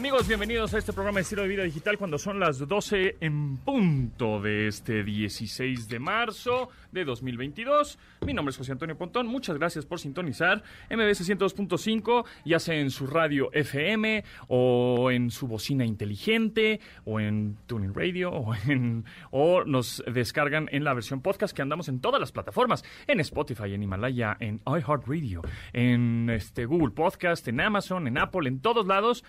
[0.00, 3.58] Amigos, bienvenidos a este programa de estilo de vida digital cuando son las 12 en
[3.58, 7.98] punto de este 16 de marzo de 2022.
[8.24, 9.26] Mi nombre es José Antonio Pontón.
[9.26, 15.46] Muchas gracias por sintonizar MBS 102.5, ya sea en su radio FM o en su
[15.46, 21.54] bocina inteligente o en Tuning Radio o, en, o nos descargan en la versión podcast
[21.54, 25.42] que andamos en todas las plataformas, en Spotify, en Himalaya, en iHeartRadio,
[25.74, 29.24] en este Google Podcast, en Amazon, en Apple, en todos lados.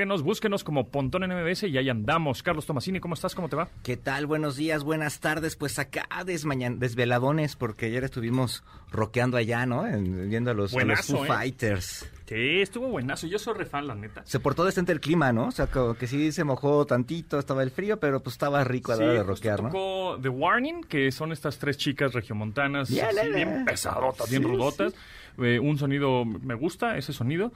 [0.00, 2.42] Descárguenos, búsquenos como Pontón en MBS y ahí andamos.
[2.42, 3.34] Carlos Tomasini, ¿cómo estás?
[3.34, 3.68] ¿Cómo te va?
[3.82, 4.24] ¿Qué tal?
[4.26, 5.56] Buenos días, buenas tardes.
[5.56, 9.86] Pues acá desmañan, desveladones porque ayer estuvimos rockeando allá, ¿no?
[9.86, 11.28] En- viendo a los, a los Buenazo, Foo ¿eh?
[11.28, 12.10] Fighters.
[12.24, 13.26] Sí, estuvo buenazo.
[13.26, 14.22] Yo soy refan, la neta.
[14.24, 15.48] Se portó decente el clima, ¿no?
[15.48, 18.92] O sea, como que sí se mojó tantito, estaba el frío, pero pues estaba rico
[18.92, 19.68] a la hora de justo rockear, ¿no?
[19.68, 24.48] tocó The Warning, que son estas tres chicas regiomontanas, Ya, así, bien pesadotas, bien Sí,
[24.48, 24.94] rudotas.
[25.42, 27.52] Eh, un sonido, me gusta ese sonido.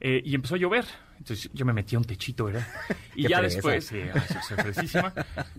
[0.00, 0.84] Eh, y empezó a llover.
[1.18, 2.66] Entonces yo me metí a un techito, ¿verdad?
[3.16, 5.12] Y ya después, sí, ay, soy fresísima.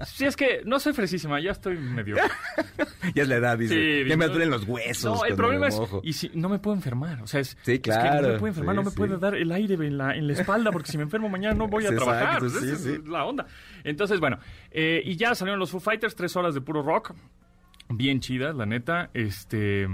[0.05, 2.15] Sí, es que no soy fresísima, ya estoy medio.
[3.15, 3.73] Ya es la edad, dice.
[4.03, 5.19] Sí, ya me duelen los huesos.
[5.19, 5.79] No, el problema es.
[6.03, 7.21] Y si no me puedo enfermar.
[7.21, 8.95] O sea, es, Sí, es que no claro, me puedo enfermar, sí, no me sí.
[8.97, 11.67] puede dar el aire en la, en la espalda, porque si me enfermo mañana no
[11.67, 12.43] voy a trabajar.
[12.43, 13.45] exacto, Esa sí, es la onda.
[13.83, 14.39] Entonces, bueno,
[14.71, 17.13] eh, y ya salieron los Foo Fighters, tres horas de puro rock.
[17.89, 19.09] Bien chidas, la neta.
[19.13, 19.87] Este.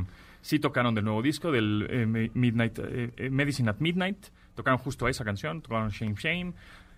[0.45, 4.27] Sí tocaron del nuevo disco, del eh, Mi- Midnight, eh, eh, Medicine at Midnight.
[4.53, 6.53] Tocaron justo esa canción, tocaron Shame Shame.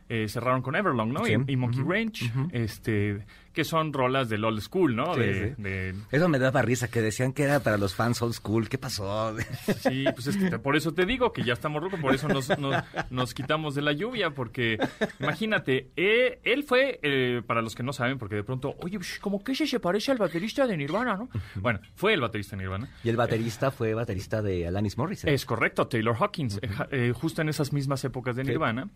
[0.10, 1.24] eh, cerraron con Everlong, ¿no?
[1.24, 1.34] Sí.
[1.48, 3.26] Y, y Monkey Ranch, este,
[3.58, 5.16] que son rolas del old school, ¿no?
[5.16, 5.62] Sí, de, sí.
[5.64, 8.70] de- Eso me daba risa, que decían que era para los fans old school.
[8.70, 9.36] ¿Qué pasó?
[9.82, 12.28] Sí, pues es que te- por eso te digo que ya estamos rocos, por eso
[12.28, 14.78] nos, nos, nos quitamos de la lluvia, porque
[15.20, 19.44] imagínate, eh, él fue, eh, para los que no saben, porque de pronto, oye, como
[19.44, 21.30] que ese se parece al baterista de Nirvana, ¿no?
[21.56, 22.90] Bueno, fue el baterista de Nirvana.
[23.04, 25.34] Y el baterista fue baterista de Alanis Morissette.
[25.34, 26.60] Es correcto, Taylor Hawkins,
[26.92, 28.50] eh, justo en esas mismas épocas de Sí.
[28.50, 28.88] Nirvana,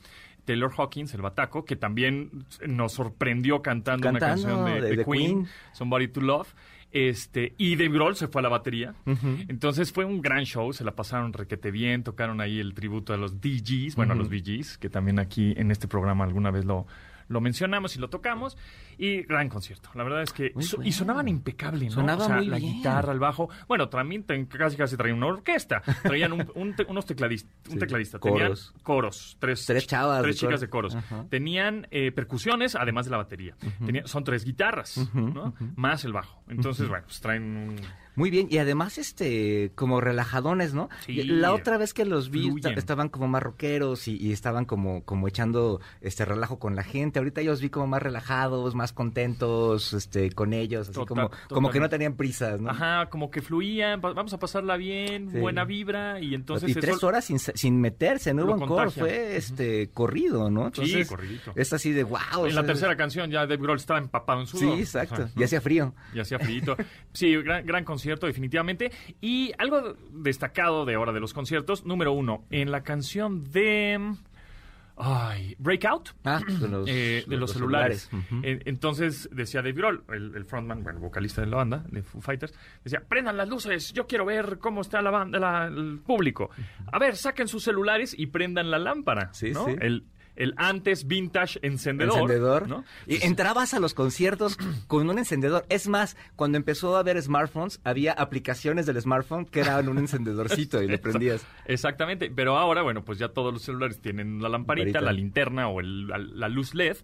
[0.46, 4.96] Taylor Hawkins, el bataco, que también nos sorprendió cantando, una Cantando canción de, de- de
[4.98, 5.48] de Queen, Queen.
[5.74, 6.54] Somebody to Love.
[6.94, 8.94] Este, y Dave Grohl se fue a la batería.
[9.48, 13.18] Entonces fue un gran show, se la pasaron requete bien, tocaron ahí el tributo a
[13.18, 16.86] los DGs, bueno, a los BGs, que también aquí en este programa alguna vez lo,
[17.32, 18.58] lo mencionamos y lo tocamos.
[18.98, 19.90] Y gran concierto.
[19.96, 20.54] La verdad es que.
[20.60, 20.84] So-.
[20.84, 21.92] Y sonaban impecable, ¿no?
[21.92, 22.74] Sonaba O sea, muy la bien.
[22.76, 23.50] guitarra, el bajo.
[23.68, 25.82] Bueno, también ten- casi casi traían una orquesta.
[26.04, 27.52] Traían un- un te- unos tecladistas.
[27.72, 28.20] Un tecladista.
[28.20, 28.38] coros.
[28.74, 29.38] Tenían coros.
[29.40, 30.96] Tres, Tres chavas Tres de chicas de coros.
[30.96, 31.26] Ajá.
[31.30, 33.56] Tenían eh, percusiones, además de la batería.
[33.86, 35.54] Tenían- son tres guitarras, ¿no?
[35.76, 36.44] Más el bajo.
[36.48, 37.76] Entonces, bueno, pues traen un.
[38.16, 40.90] Muy bien, y además, este, como relajadones, ¿no?
[41.06, 41.24] Sí.
[41.24, 42.78] La otra vez que los vi, Fluyen.
[42.78, 47.20] estaban como más rockeros y, y estaban como, como echando este relajo con la gente.
[47.20, 51.32] Ahorita yo los vi como más relajados, más contentos, este, con ellos, así Total- como,
[51.50, 52.70] como que no tenían prisas, ¿no?
[52.72, 55.38] Ajá, como que fluían, va- vamos a pasarla bien, Sí.
[55.40, 59.36] buena vibra, y entonces y eso- tres horas sin, sin meterse, no hubo encore, fue
[59.38, 60.68] este corrido, ¿no?
[60.68, 61.52] Entonces, corridito.
[61.56, 62.46] Es así de wow.
[62.46, 64.76] en la tercera canción ya Dave Grohl estaba empapado en sudor.
[64.76, 65.30] Sí, exacto.
[65.36, 65.94] Y hacía frío.
[66.14, 66.76] Y hacía frío.
[67.14, 68.92] Sí, gran, gran concierto, definitivamente.
[69.22, 74.16] Y algo destacado de ahora de los conciertos, número uno, en la canción de...
[74.98, 76.10] Ay, Breakout.
[76.26, 78.10] Ah, de los, eh, de los, celulares.
[78.44, 82.54] Entonces decía Dave Grohl, el, el frontman, bueno, vocalista de la banda, de Foo Fighters,
[82.84, 86.50] decía, prendan las luces, yo quiero ver cómo está la banda, la- el público.
[86.92, 89.34] A ver, saquen sus celulares y prendan la lámpara.
[89.34, 89.66] Sí, ¿no?
[89.66, 89.76] sí.
[89.80, 90.06] El,
[90.42, 92.14] el antes vintage encendedor.
[92.22, 92.68] encendedor.
[92.68, 92.84] ¿no?
[93.08, 94.58] Y entrabas a los conciertos
[94.88, 95.66] con un encendedor.
[95.70, 100.82] Es más, cuando empezó a haber smartphones, había aplicaciones del smartphone que eran un encendedorcito
[100.82, 101.46] y lo prendías.
[101.66, 105.02] Exactamente, pero ahora, bueno, pues ya todos los celulares tienen la lamparita, Lamparita.
[105.02, 106.98] la linterna o el- la, la luz LED.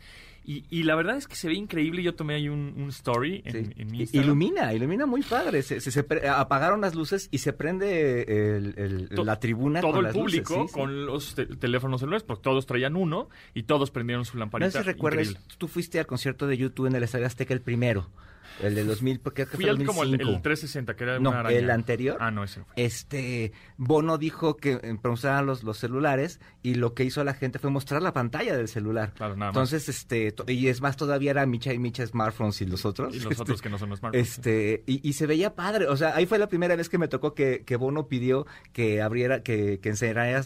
[0.50, 2.02] Y, y la verdad es que se ve increíble.
[2.02, 3.72] Yo tomé ahí un, un story en, Sí.
[3.82, 4.24] en mi Instagram.
[4.26, 5.62] Ilumina, ilumina muy padre.
[5.62, 8.22] Se, se- apagaron las luces y se prende
[8.58, 10.74] el- el- To- la tribuna todo con el las público sí.
[10.74, 14.72] con los te- teléfonos celulares, porque todos traían uno y todos prendieron su No lamparita.
[14.72, 15.54] sé si recuerdas, Increíble.
[15.58, 18.08] tú fuiste al concierto de YouTube en el Estadio Azteca el primero,
[18.62, 20.42] el de 2000, porque creo que Fui fue al como el, el 2005.
[20.42, 21.58] 360, que era No, una araña.
[21.58, 22.18] el anterior.
[22.20, 22.74] Ah, no, ese fue.
[22.76, 27.60] Este, Bono dijo que eh, pronunciaban los, los celulares y lo que hizo la gente
[27.60, 29.14] fue mostrar la pantalla del celular.
[29.14, 29.72] Claro, nada más.
[29.72, 33.16] Entonces, este, y es más, todavía era Micha y Micha smartphones y los otros.
[33.16, 34.30] Y los este, otros que no son los smartphones.
[34.38, 37.08] Este, y, y se veía padre, o sea, ahí fue la primera vez que me
[37.08, 39.94] tocó que, que Bono pidió que abriera, que, que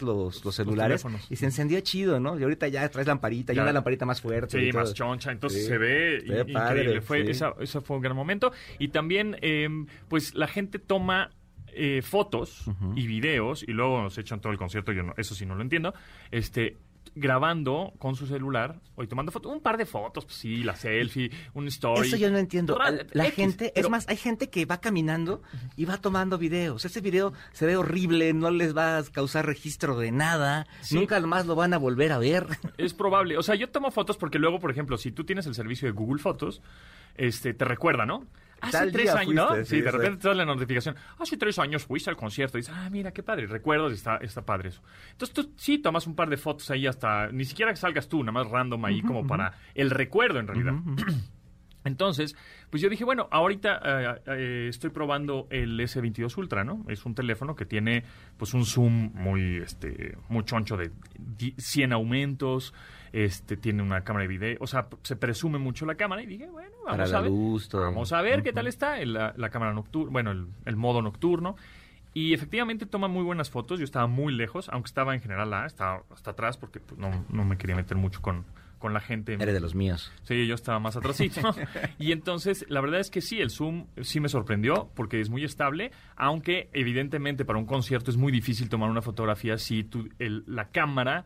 [0.02, 2.38] los, los celulares y se encendía chido, ¿no?
[2.38, 3.62] Y ahorita ya traes lamparita, y Ya.
[3.62, 4.58] una lamparita más fuerte.
[4.58, 5.32] Sí, y más choncha.
[5.32, 7.00] Entonces Sí, se ve se ve i- padre, increíble.
[7.02, 7.30] Fue, sí.
[7.30, 8.52] esa, esa fue un gran momento.
[8.78, 9.68] Y también, eh,
[10.08, 11.30] pues la gente toma
[11.68, 12.66] eh, fotos
[12.96, 14.92] y videos y luego nos echan todo el concierto.
[14.92, 15.94] Yo no, eso sí no lo entiendo.
[16.30, 16.76] Este
[17.14, 20.74] grabando con su celular o y tomando fotos, un par de fotos, pues sí, la
[20.76, 22.08] selfie, un story.
[22.08, 22.78] Eso yo no entiendo.
[23.12, 25.42] La X, gente, pero- es más, hay gente que va caminando
[25.76, 26.84] y va tomando videos.
[26.84, 30.94] Ese video se ve horrible, no les va a causar registro de nada, Sí.
[30.96, 32.46] nunca más lo van a volver a ver.
[32.78, 33.36] Es probable.
[33.38, 35.92] O sea, yo tomo fotos porque luego, por ejemplo, si tú tienes el servicio de
[35.92, 36.62] Google Fotos,
[37.16, 38.26] este, te recuerda, ¿no?
[38.62, 39.56] Hace Tal tres años, ¿no?
[39.56, 40.94] Sí, sí, de repente te la notificación.
[41.18, 42.56] Hace tres años fuiste al concierto.
[42.56, 43.46] Y dices, ah, mira, qué padre.
[43.46, 44.82] Recuerdos y está, está padre eso.
[45.10, 48.22] Entonces tú sí tomas un par de fotos ahí hasta, ni siquiera que salgas tú,
[48.22, 50.74] nada más random ahí como para el recuerdo en realidad.
[51.84, 52.36] Entonces,
[52.70, 56.84] pues yo dije, bueno, ahorita eh, eh, estoy probando el S22 Ultra, ¿no?
[56.88, 58.04] Es un teléfono que tiene
[58.36, 62.72] pues un zoom muy este muy choncho de di- 100 aumentos,
[63.12, 66.48] este tiene una cámara de video, o sea, se presume mucho la cámara y dije,
[66.48, 67.30] bueno, Para vamos la a ver.
[67.92, 71.02] Vamos a ver qué tal está el- la, la cámara nocturna, bueno, el, el modo
[71.02, 71.56] nocturno.
[72.14, 73.78] Y efectivamente toma muy buenas fotos.
[73.78, 77.24] Yo estaba muy lejos, aunque estaba en general A, estaba hasta atrás porque pues, no,
[77.30, 78.44] no me quería meter mucho con,
[78.78, 79.32] con la gente.
[79.34, 80.12] Eres de los míos.
[80.24, 81.40] Sí, yo estaba más atrasito.
[81.98, 85.42] y entonces, la verdad es que sí, el Zoom sí me sorprendió porque es muy
[85.44, 90.44] estable, aunque evidentemente para un concierto es muy difícil tomar una fotografía si tú, el-
[90.46, 91.24] la cámara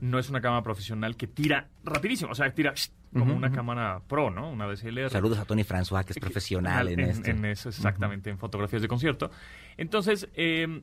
[0.00, 2.74] no es una cámara profesional que tira rapidísimo, o sea, tira
[3.12, 4.50] como una cámara pro, ¿no?
[4.50, 5.10] Una DSLR.
[5.10, 7.30] Saludos a Tony François, que es profesional en, esto.
[7.30, 9.30] en eso, exactamente, en fotografías de concierto.
[9.76, 10.82] Entonces, eh,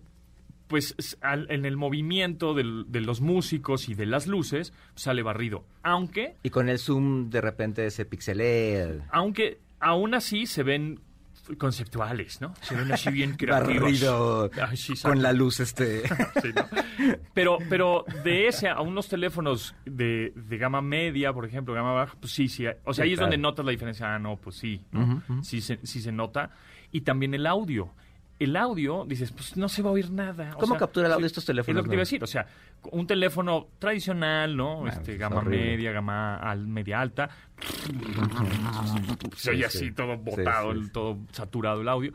[0.67, 5.63] pues al- en el movimiento del- de los músicos y de las luces sale barrido.
[5.83, 9.07] Aunque, Y con el zoom de repente se pixelea.
[9.11, 10.99] aunque aún así se ven
[11.57, 12.53] conceptuales, ¿no?
[12.61, 13.81] Se ven así bien creativos.
[13.81, 16.03] Barrido Ay, sí, con la luz este.
[16.41, 16.65] Sí, ¿no?
[17.33, 22.15] Pero, pero de ese a unos teléfonos de, de gama media, por ejemplo, gama baja,
[22.19, 22.65] pues sí, sí.
[22.83, 24.15] O sea, ahí es donde notas la diferencia.
[24.15, 24.81] Ah, no, pues sí.
[25.41, 26.51] sí, se, sí se nota.
[26.91, 27.93] Y también el audio.
[28.37, 30.51] El audio, dices, pues no se va a oír nada.
[30.55, 32.03] O ¿Cómo sea, captura el audio sí, estos teléfonos, Es lo que te iba a
[32.03, 32.23] decir.
[32.23, 32.47] O sea,
[32.91, 34.85] un teléfono tradicional, ¿no?
[34.85, 35.57] Ah, este, es gama horrible.
[35.65, 37.29] media, gama al, media alta.
[39.35, 39.91] se oye Sí, así sí.
[39.91, 40.91] todo botado, sí, el- sí.
[40.91, 42.13] todo saturado el audio.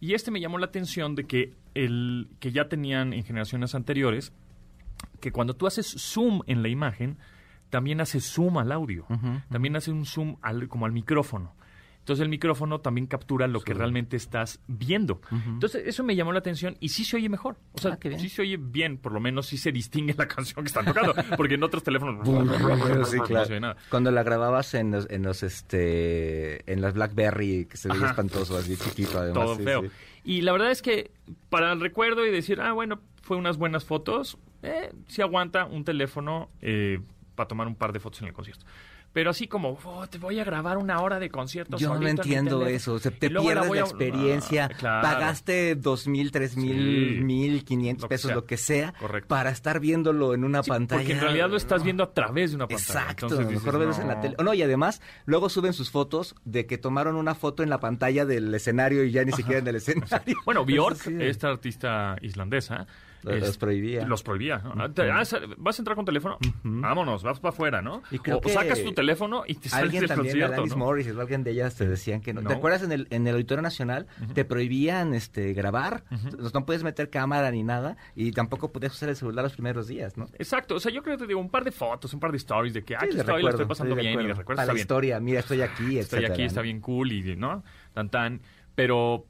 [0.00, 4.32] Y este me llamó la atención de que el que ya tenían en generaciones anteriores,
[5.20, 7.18] que cuando tú haces zoom en la imagen,
[7.68, 9.06] también hace zoom al audio.
[9.50, 11.54] También hace un zoom al, como al micrófono.
[12.10, 15.20] Entonces el micrófono también captura lo que realmente estás viendo.
[15.30, 17.56] Entonces eso me llamó la atención y sí se oye mejor.
[17.72, 20.64] O sea, Ah, sí se oye bien, por lo menos sí se distingue la canción
[20.64, 21.14] que están tocando.
[21.36, 23.60] Porque en otros teléfonos Sí, no se claro.
[23.60, 23.76] nada.
[23.90, 28.10] Cuando la grababas en los, en los este en las BlackBerry que se veía Ajá.
[28.10, 29.44] espantoso, así chiquito además.
[29.44, 29.82] todo sí, feo.
[29.82, 29.88] sí.
[30.24, 31.12] Y la verdad es que
[31.48, 35.84] para el recuerdo y decir, ah, bueno, fue unas buenas fotos, eh, sí aguanta un
[35.84, 36.98] teléfono eh,
[37.36, 38.66] para tomar un par de fotos en el concierto.
[39.12, 41.76] Pero así como, oh, te voy a grabar una hora de concierto.
[41.78, 42.96] Yo no solito entiendo eso.
[42.96, 44.64] Y te pierdes la a- experiencia.
[44.70, 45.02] Ah, claro.
[45.08, 48.34] Pagaste dos mil, tres mil, mil, quinientos pesos, sea.
[48.36, 49.26] lo que sea, Correcto.
[49.26, 51.00] para estar viéndolo en una Sí, pantalla.
[51.00, 53.00] Porque en realidad lo estás viendo a través de una pantalla.
[53.00, 54.20] Exacto, Entonces dices, mejor ves en la no.
[54.20, 54.36] tele.
[54.38, 57.80] Oh, no, y además, luego suben sus fotos de que tomaron una foto en la
[57.80, 60.36] pantalla del escenario y ya ni siquiera en el escenario.
[60.44, 61.16] Bueno, Bjork, sí.
[61.18, 62.86] esta artista islandesa,
[63.22, 64.06] Los- los prohibía.
[64.06, 64.62] Los prohibía.
[64.64, 65.22] Ah, ah,
[65.58, 66.38] ¿Vas a entrar con teléfono?
[66.62, 68.02] Vámonos, vas para afuera, ¿no?
[68.10, 70.72] Y creo o, que sacas tu teléfono y te sales Alguien del también, concierto, Alanis
[70.72, 70.84] ¿no?
[70.84, 72.40] Morris alguien de ellas te decían que no.
[72.40, 72.48] No.
[72.48, 74.06] ¿Te acuerdas en el, en el Auditorio Nacional?
[74.34, 76.04] Te prohibían este grabar,
[76.54, 80.16] no puedes meter cámara ni nada y tampoco podías usar el celular los primeros días,
[80.16, 80.26] ¿no?
[80.38, 82.36] Exacto, o sea, yo creo que te digo un par de fotos, un par de
[82.38, 84.34] stories de que ah, Sí, aquí estoy, la recuerdo, estoy pasando sí, bien y acuerdo.
[84.38, 84.82] recuerdo Para la bien.
[84.82, 87.62] historia, mira, estoy aquí, Estoy etcétera, aquí, está bien cool y, ¿no?
[87.92, 88.40] Tan tan.
[88.74, 89.26] Pero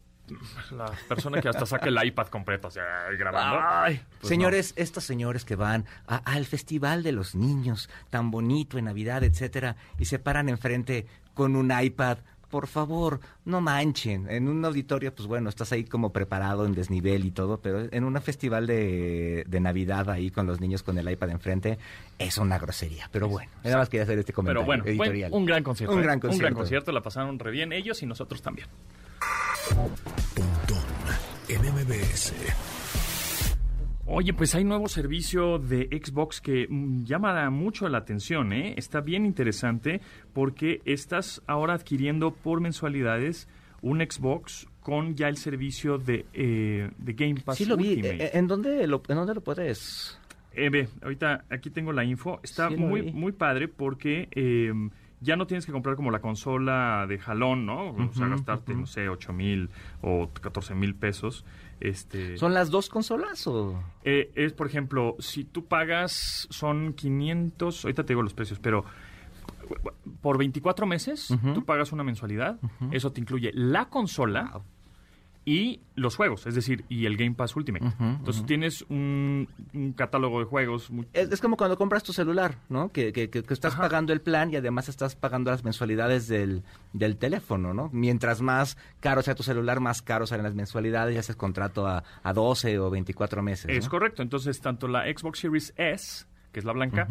[0.73, 3.61] la persona que hasta saca el iPad completo, o sea, grabando.
[3.63, 8.79] Ay, pues señores, estos señores que van a- al festival de los niños, tan bonito
[8.79, 12.19] en Navidad, etcétera, y se paran enfrente con un iPad.
[12.51, 14.29] Por favor, no manchen.
[14.29, 18.03] En un auditorio, pues bueno, estás ahí como preparado en desnivel y todo, pero en
[18.03, 21.79] un festival de, de Navidad ahí con los niños con el iPad enfrente,
[22.19, 23.09] es una grosería.
[23.13, 25.31] Pero bueno, nada más quería hacer este Pero comentario bueno, fue editorial.
[25.33, 25.95] un gran concierto.
[25.95, 26.03] Un ¿eh?
[26.03, 26.57] gran Un gran concierto.
[26.59, 28.67] concierto, la pasaron re bien ellos y nosotros también.
[29.69, 30.85] Pontón
[31.49, 32.33] en MBS.
[34.07, 38.75] Oye, pues hay nuevo servicio de Xbox que mm, llama mucho la atención, ¿eh?
[38.77, 40.01] Está bien interesante
[40.33, 43.49] porque estás ahora adquiriendo por mensualidades
[43.83, 47.95] un Xbox con ya el servicio de, eh, de Game Pass Sí lo vi.
[47.97, 48.25] Ultimate.
[48.25, 50.17] Eh, ¿En dónde lo, en dónde lo puedes...?
[50.53, 52.41] Eh, ve, ahorita aquí tengo la info.
[52.43, 53.13] Está Sí, muy, vi.
[53.13, 54.73] muy padre porque eh,
[55.21, 57.91] ya no tienes que comprar como la consola de jalón, ¿no?
[57.91, 59.71] o sea, gastarte, no sé, 8 mil
[60.03, 61.45] o 14 mil pesos.
[61.81, 63.83] Este, ¿Son las dos consolas o...?
[64.05, 68.85] eh, es, por ejemplo, si tú pagas, son 500, ahorita te digo los precios, pero
[70.21, 72.59] por 24 meses tú pagas una mensualidad.
[72.91, 74.63] Eso te incluye la consola Wow.
[75.53, 77.85] Y los juegos, es decir, y el Game Pass Ultimate.
[77.99, 80.91] Entonces tienes un, un catálogo de juegos.
[80.91, 82.91] muy- Es, es como cuando compras tu celular, ¿no?
[82.93, 83.83] Que, que- que- que estás Ajá.
[83.83, 87.91] pagando el plan y además estás pagando las mensualidades del, del teléfono, ¿no?
[87.93, 92.05] Mientras más caro sea tu celular, más caro salen las mensualidades y haces contrato a,
[92.23, 93.67] a 12 o 24 meses.
[93.77, 93.91] Es ¿no?
[93.91, 94.23] correcto.
[94.23, 97.09] Entonces, tanto la Xbox Series S, que es la blanca,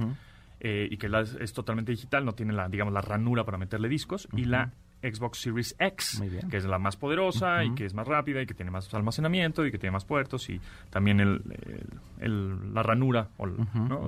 [0.62, 3.90] eh, y que la- es totalmente digital, no tiene la, digamos, la ranura para meterle
[3.90, 8.08] discos, y la Xbox Series X, que es la más poderosa y que es más
[8.08, 11.88] rápida y que tiene más almacenamiento y que tiene más puertos y también el, el-
[12.20, 13.30] el- la ranura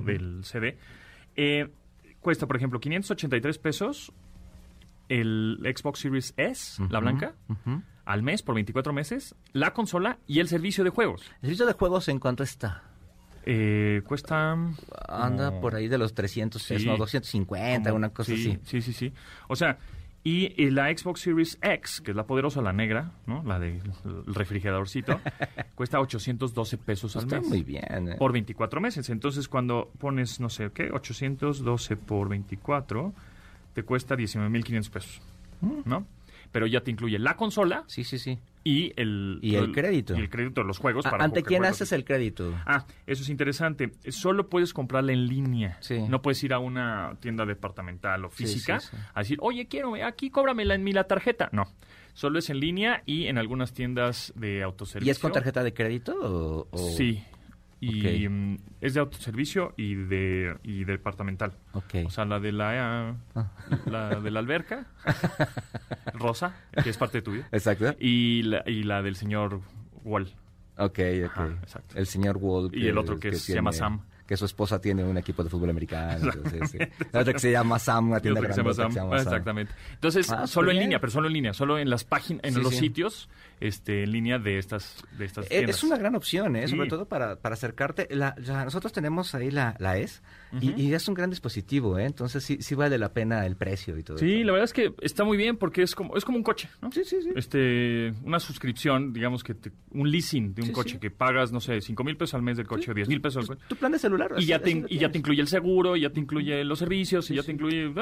[0.04, 0.76] del CD.
[1.36, 1.68] Eh,
[2.20, 4.12] cuesta, por ejemplo, 583 pesos
[5.08, 7.34] el Xbox Series S, la blanca,
[8.04, 11.22] al mes por 24 meses, la consola y el servicio de juegos.
[11.36, 12.82] ¿El servicio de juegos en cuánto está?
[13.44, 14.52] Eh, cuesta...
[15.08, 16.88] Anda como- por ahí de los 300 pesos, Sí.
[16.88, 18.58] no, 250, como- una cosa sí, así.
[18.64, 19.12] Sí, sí, sí.
[19.48, 19.78] O sea,
[20.24, 23.42] y, eh, la Xbox Series X, que es la poderosa, la negra, ¿no?
[23.44, 23.80] La del
[24.26, 25.20] refrigeradorcito,
[25.74, 27.48] cuesta 812 pesos al Está mes.
[27.48, 28.08] muy bien.
[28.08, 28.16] ¿eh?
[28.18, 29.08] Por 24 meses.
[29.10, 30.90] Entonces, cuando pones, no sé, ¿qué?
[30.92, 33.12] 812 por 24,
[33.74, 35.20] te cuesta 19.500 pesos,
[35.60, 35.80] Mm.
[35.84, 36.06] ¿no?
[36.52, 38.38] Pero ya te incluye la consola Sí, sí, sí.
[38.62, 39.38] y el...
[39.42, 40.14] Y el crédito.
[40.14, 41.06] Y el crédito de los juegos.
[41.06, 42.54] A- para ¿Ante quién haces el crédito?
[42.66, 43.92] Ah, eso es interesante.
[44.10, 45.78] Solo puedes comprarla en línea.
[45.80, 45.98] Sí.
[46.08, 48.96] No puedes ir a una tienda departamental o física sí, sí.
[49.14, 51.48] a decir, oye, quiero, aquí cóbramela en mi la tarjeta.
[51.52, 51.64] No.
[52.14, 55.08] Solo es en línea y en algunas tiendas de autoservicio.
[55.08, 56.68] ¿Y es con tarjeta de crédito o...?
[56.70, 57.24] o- Sí.
[57.84, 61.52] Y mm, es de autoservicio y de y departamental.
[61.72, 61.94] Ok.
[62.06, 63.50] O sea, la de la, Ah.
[63.86, 64.86] la de la alberca,
[66.14, 67.94] Rosa, que es parte de tu vida, Exacto.
[67.98, 69.60] y la, y la del señor
[70.04, 70.32] Wall.
[70.78, 71.30] Ok, ok.
[71.30, 71.98] Ajá, exacto.
[71.98, 72.70] El señor Wall.
[72.72, 74.02] Y el otro que se llama Sam.
[74.26, 76.30] Que su esposa tiene un equipo de fútbol americano.
[76.32, 76.78] entonces, sí.
[77.32, 79.12] Que se llama Sam, una tienda otro que se llama Sam.
[79.14, 79.72] Exactamente.
[79.94, 80.84] Entonces, Ah, solo en bien.
[80.84, 82.78] línea, pero solo en línea, solo en las páginas, en Sí, los sí.
[82.78, 83.28] sitios,
[83.60, 85.76] este, en línea de estas, de estas Eh, tiendas.
[85.76, 86.66] Es una gran opción, ¿eh?
[86.68, 88.08] sobre todo para, para acercarte.
[88.10, 90.22] La, la- nosotros tenemos ahí la, la ES
[90.60, 92.04] y- es un gran dispositivo, ¿eh?
[92.04, 94.94] entonces sí, sí vale la pena el precio y todo Sí, la verdad es que
[95.00, 96.90] está muy bien porque es como, es como un coche, ¿no?
[96.92, 97.30] Sí, sí, sí.
[97.34, 101.80] Este, una suscripción, digamos que te- un leasing de un coche que pagas, no sé,
[101.80, 103.64] cinco mil pesos al mes del coche o diez mil pesos al coche.
[103.68, 104.34] Tu plan de celular.
[104.38, 105.16] Y ya, te, lo y ya te tienes.
[105.16, 107.92] incluye el seguro, y ya te incluye los servicios, y ya te incluye...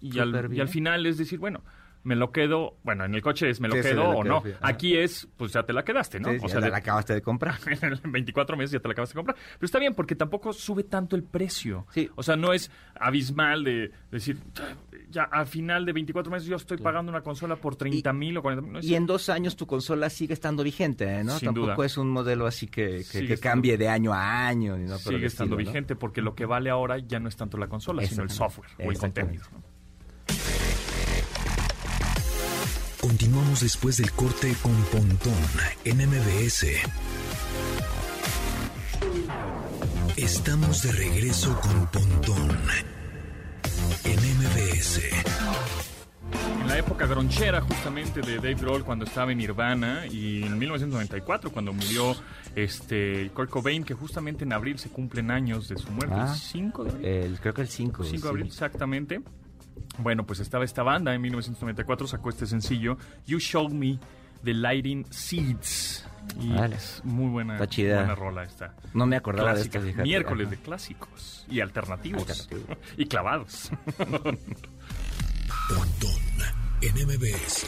[0.00, 1.62] y, al final es decir, bueno,
[2.02, 2.76] me lo quedo...
[2.82, 4.66] Bueno, en el coche es me lo Sí, sí, quedo me lo o quedo, no.
[4.66, 6.30] Aquí es, pues ya te la quedaste, ¿no?
[6.30, 7.56] Sí, o sea, ya de- la acabaste de comprar.
[8.04, 9.36] en 24 meses ya te la acabas de comprar.
[9.36, 11.86] Pero está bien porque tampoco sube tanto el precio.
[12.16, 14.38] O sea, no es abismal de decir,
[15.10, 18.42] ya al final de 24 meses yo estoy pagando una consola por 30 mil o
[18.42, 18.84] 40 mil.
[18.84, 21.24] Y en dos años tu consola sigue estando vigente, ¿eh?
[21.24, 21.32] ¿no?
[21.38, 21.86] Sin Tampoco duda.
[21.86, 24.76] es un modelo así que, que- estando- cambie de año a año.
[24.78, 25.56] Ni el sigue estando estilo, ¿no?
[25.56, 28.70] vigente porque lo que vale ahora ya no es tanto la consola, sino el software
[28.84, 29.44] o el contenido.
[29.52, 29.69] ¿no?
[33.00, 35.32] Continuamos después del corte con Pontón
[35.84, 36.66] en MBS.
[40.16, 42.50] Estamos de regreso con Pontón
[44.04, 45.00] en MBS.
[46.60, 51.50] En la época gronchera justamente de Dave Grohl cuando estaba en Nirvana y en 1994
[51.50, 52.14] cuando murió
[52.54, 56.32] este Kurt Cobain que justamente en abril se cumplen años de su muerte, Ah.
[56.32, 57.06] el 5 de abril.
[57.06, 58.04] El, creo que el 5.
[58.04, 59.20] 5 de abril, exactamente.
[59.98, 62.96] Bueno, pues estaba esta banda en 1994, sacó este sencillo,
[63.26, 63.98] You Showed Me
[64.44, 66.06] the Lighting Seeds.
[66.40, 66.76] Y Vale.
[66.76, 67.96] es muy buena, Está chida.
[67.98, 68.74] buena rola esta.
[68.94, 69.78] No me acordaba Clásica.
[69.80, 70.02] de esta, fíjate.
[70.08, 70.56] Miércoles Ajá.
[70.56, 72.22] de clásicos y alternativos.
[72.28, 72.76] Alternativo.
[72.96, 73.70] y clavados.
[76.82, 77.66] En MBS.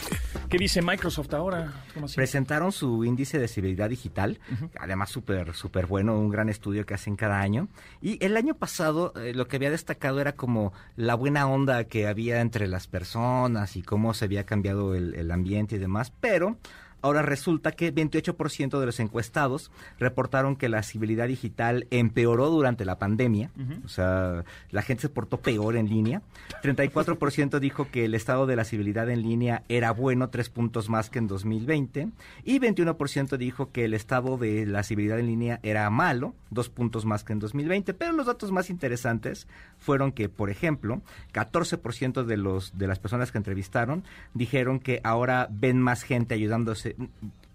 [0.49, 1.71] ¿Qué dice Microsoft ahora?
[2.15, 4.39] Presentaron su índice de civilidad digital,
[4.79, 7.67] además súper súper bueno, un gran estudio que hacen cada año.
[8.01, 12.07] Y el año pasado eh, lo que había destacado era como la buena onda que
[12.07, 16.57] había entre las personas y cómo se había cambiado el, el ambiente y demás, pero
[17.03, 22.97] ahora resulta que 28% de los encuestados reportaron que la civilidad digital empeoró durante la
[22.97, 23.51] pandemia,
[23.85, 26.21] o sea, la gente se portó peor en línea.
[26.63, 31.09] 34% dijo que el estado de la civilidad en línea era bueno, tres puntos más
[31.09, 32.09] que en 2020.
[32.43, 37.05] Y 21% dijo que el estado de la civilidad en línea era malo, dos puntos
[37.05, 37.93] más que en 2020.
[37.93, 41.01] Pero los datos más interesantes fueron que, por ejemplo,
[41.33, 46.92] 14% de, los, de las personas que entrevistaron dijeron que ahora ven más gente ayudándose.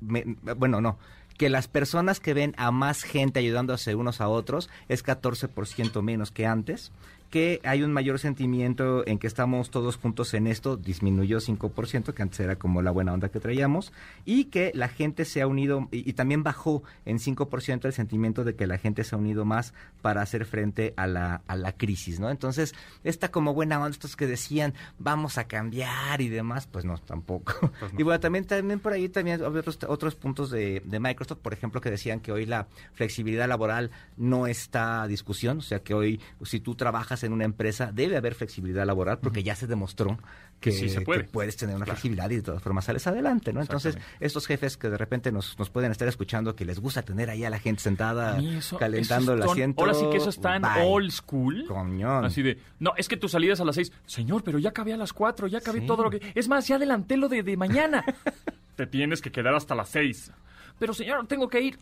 [0.01, 0.25] Me-
[0.57, 0.99] bueno, no
[1.39, 6.33] que las personas que ven a más gente ayudándose unos a otros es 14% menos
[6.33, 6.91] que antes,
[7.31, 12.23] que hay un mayor sentimiento en que estamos todos juntos en esto, disminuyó 5%, que
[12.23, 13.93] antes era como la buena onda que traíamos,
[14.25, 18.45] y que la gente se ha unido, y, y también bajó en 5% el sentimiento
[18.45, 21.73] de que la gente se ha unido más para hacer frente a la, a la
[21.73, 22.31] crisis, ¿no?
[22.31, 26.99] Entonces, esta como buena onda, estos que decían, vamos a cambiar y demás, pues no,
[26.99, 27.73] tampoco.
[27.97, 31.53] Y bueno, también, también por ahí también había otros, otros puntos de, de Microsoft, por
[31.53, 35.95] ejemplo, que decían que hoy la flexibilidad laboral no está a discusión, o sea que
[35.95, 40.19] hoy si tú trabajas en una empresa debe haber flexibilidad laboral porque ya se demostró
[40.61, 41.23] que, Sí se puede.
[41.23, 41.97] que puedes tener una Claro.
[41.97, 43.61] flexibilidad y de todas formas sales adelante, ¿no?
[43.61, 47.31] Entonces, estos jefes que de repente nos, nos pueden estar escuchando, que les gusta tener
[47.31, 49.81] ahí a la gente sentada eso- calentando eso el asiento.
[49.83, 51.65] Ahora sí que eso está en old school.
[51.69, 52.25] Coñón.
[52.25, 53.93] Así de, no, es que tu salida es a las seis.
[54.07, 55.87] Señor, pero ya acabé a las cuatro, ya acabé Sí.
[55.87, 56.21] todo lo que...
[56.35, 58.05] Es más, ya adelanté lo de, de mañana.
[58.77, 60.31] Te tienes que quedar hasta las seis.
[60.79, 61.79] Pero señor, tengo que ir.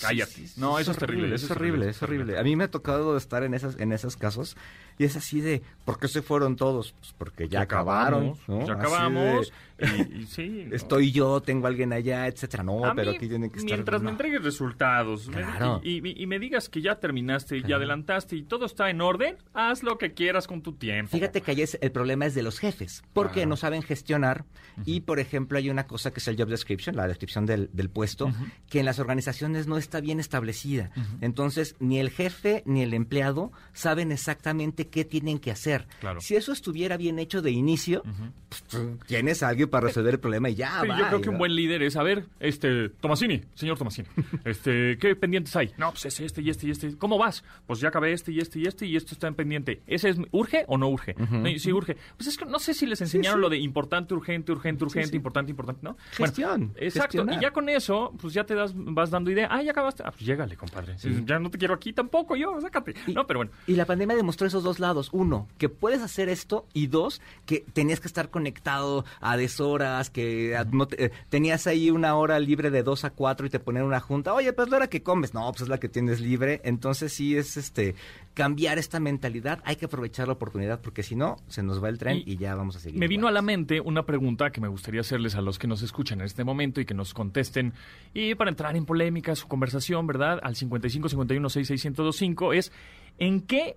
[0.00, 0.48] Cállate.
[0.56, 1.34] no, eso es, terrible.
[1.34, 2.38] Es eso horrible, es horrible.
[2.38, 4.56] A mí me ha tocado estar en esas en esos casos
[4.98, 6.92] y es así de, ¿por qué se fueron todos?
[6.98, 8.66] Pues porque ya, acabaron, ¿no?
[8.66, 9.48] Ya acabamos.
[9.48, 10.64] de, Y, y sí.
[10.68, 10.74] ¿no?
[10.74, 12.64] Estoy yo, tengo alguien allá, etcétera.
[12.64, 13.72] No, A pero mí, aquí tienen que estar.
[13.76, 14.10] mientras me no.
[14.10, 15.80] entregues resultados me- Claro.
[15.84, 19.36] y, y- y me digas que ya terminaste y adelantaste y todo está en orden,
[19.54, 21.12] haz lo que quieras con tu tiempo.
[21.12, 23.50] Fíjate que ahí es, el problema es de los jefes, porque Claro.
[23.50, 24.44] no saben gestionar
[24.84, 27.88] y, por ejemplo, hay una cosa que es el job description, la descripción del, del
[27.88, 28.32] puesto,
[28.68, 30.90] que en las organizaciones no está bien establecida.
[31.20, 35.86] Entonces, ni el jefe ni el empleado saben exactamente qué tienen que hacer.
[36.00, 36.20] Claro.
[36.20, 38.02] Si eso estuviera bien hecho de inicio,
[38.48, 41.30] pues, tú tienes a alguien para resolver el problema y ya, Sí, yo creo que
[41.30, 44.08] un buen líder es, a ver, este, Tomasini, señor Tomasini,
[44.44, 45.72] este, ¿qué pendientes hay?
[45.76, 46.96] No, pues es este y este y este.
[46.96, 47.44] ¿Cómo vas?
[47.66, 49.82] Pues ya acabé este y este y este y esto está en pendiente.
[49.86, 51.14] ¿Ese es, urge o no urge?
[51.18, 51.96] No, y Sí, urge.
[52.16, 53.42] Pues es que no sé si les enseñaron sí.
[53.42, 55.96] lo de importante, urgente, urgente, urgente, importante, importante, ¿no?
[56.12, 57.18] Gestión, exacto.
[57.18, 57.34] gestionar.
[57.38, 59.48] Y ya con eso, pues ya te das, vas dando idea.
[59.50, 60.02] Ah, ya acabaste.
[60.06, 60.96] Ah, pues llégale, compadre.
[61.26, 62.94] Ya no te quiero aquí tampoco yo, sácate.
[63.06, 63.52] Y- no, pero bueno.
[63.66, 65.08] Y la pandemia demostró esos dos lados.
[65.12, 66.66] Uno, que puedes hacer esto.
[66.74, 71.66] Y dos, que tenías que estar conectado a deshoras, que a- no te- eh, tenías
[71.66, 74.34] ahí una hora libre de dos a cuatro y te ponían una junta.
[74.34, 75.34] Oye, pues la hora que comes.
[75.34, 76.60] No, pues es la que tienes libre.
[76.64, 77.94] Entonces sí es este
[78.34, 79.60] cambiar esta mentalidad.
[79.64, 82.36] Hay que aprovechar la oportunidad porque si no, se nos va el tren y, Y
[82.36, 82.98] ya vamos a seguir.
[83.00, 85.82] Me vino a la mente una pregunta que me gustaría hacerles a los que nos
[85.82, 87.72] escuchan en este momento y que nos contesten.
[88.14, 90.38] Y para entrar en polémica, su conversación, ¿verdad?
[90.42, 92.70] Al 55 51 66 1025 es
[93.18, 93.74] ¿en qué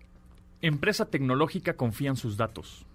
[0.61, 2.85] empresa tecnológica confían sus datos?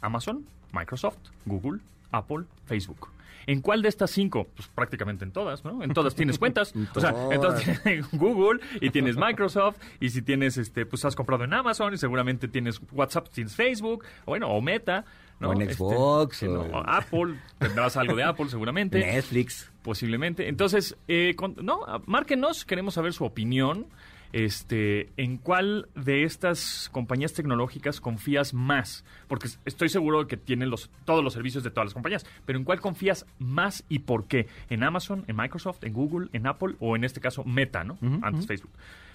[0.00, 1.80] Amazon, Microsoft, Google,
[2.12, 3.08] Apple, Facebook.
[3.46, 4.46] ¿En cuál de estas cinco?
[4.54, 5.82] Pues prácticamente en todas, ¿no?
[5.82, 6.72] En todas tienes cuentas.
[6.76, 7.32] En o sea, todas.
[7.34, 11.94] entonces tienes Google y tienes Microsoft y si tienes, este, pues has comprado en Amazon
[11.94, 15.06] y seguramente tienes WhatsApp, tienes Facebook, o bueno, o Meta,
[15.40, 15.48] ¿no?
[15.48, 18.98] O en Este, Xbox, sí, no, o- Apple, tendrás algo de Apple seguramente.
[19.12, 19.70] Netflix.
[19.82, 20.48] Posiblemente.
[20.48, 23.86] Entonces, eh, con- no, márquenos, queremos saber su opinión.
[24.32, 29.04] Este, ¿en cuál de estas compañías tecnológicas confías más?
[29.26, 32.58] Porque estoy seguro de que tienen los, todos los servicios de todas las compañías, pero
[32.58, 34.46] ¿en cuál confías más y por qué?
[34.68, 37.98] ¿En Amazon, en Microsoft, en Google, en Apple o en este caso Meta, ¿no?
[38.22, 38.72] Antes Facebook.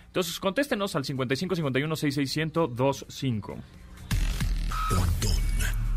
[0.07, 3.55] Entonces, contéstenos al 55 51 66 1025.
[4.89, 5.43] Pontón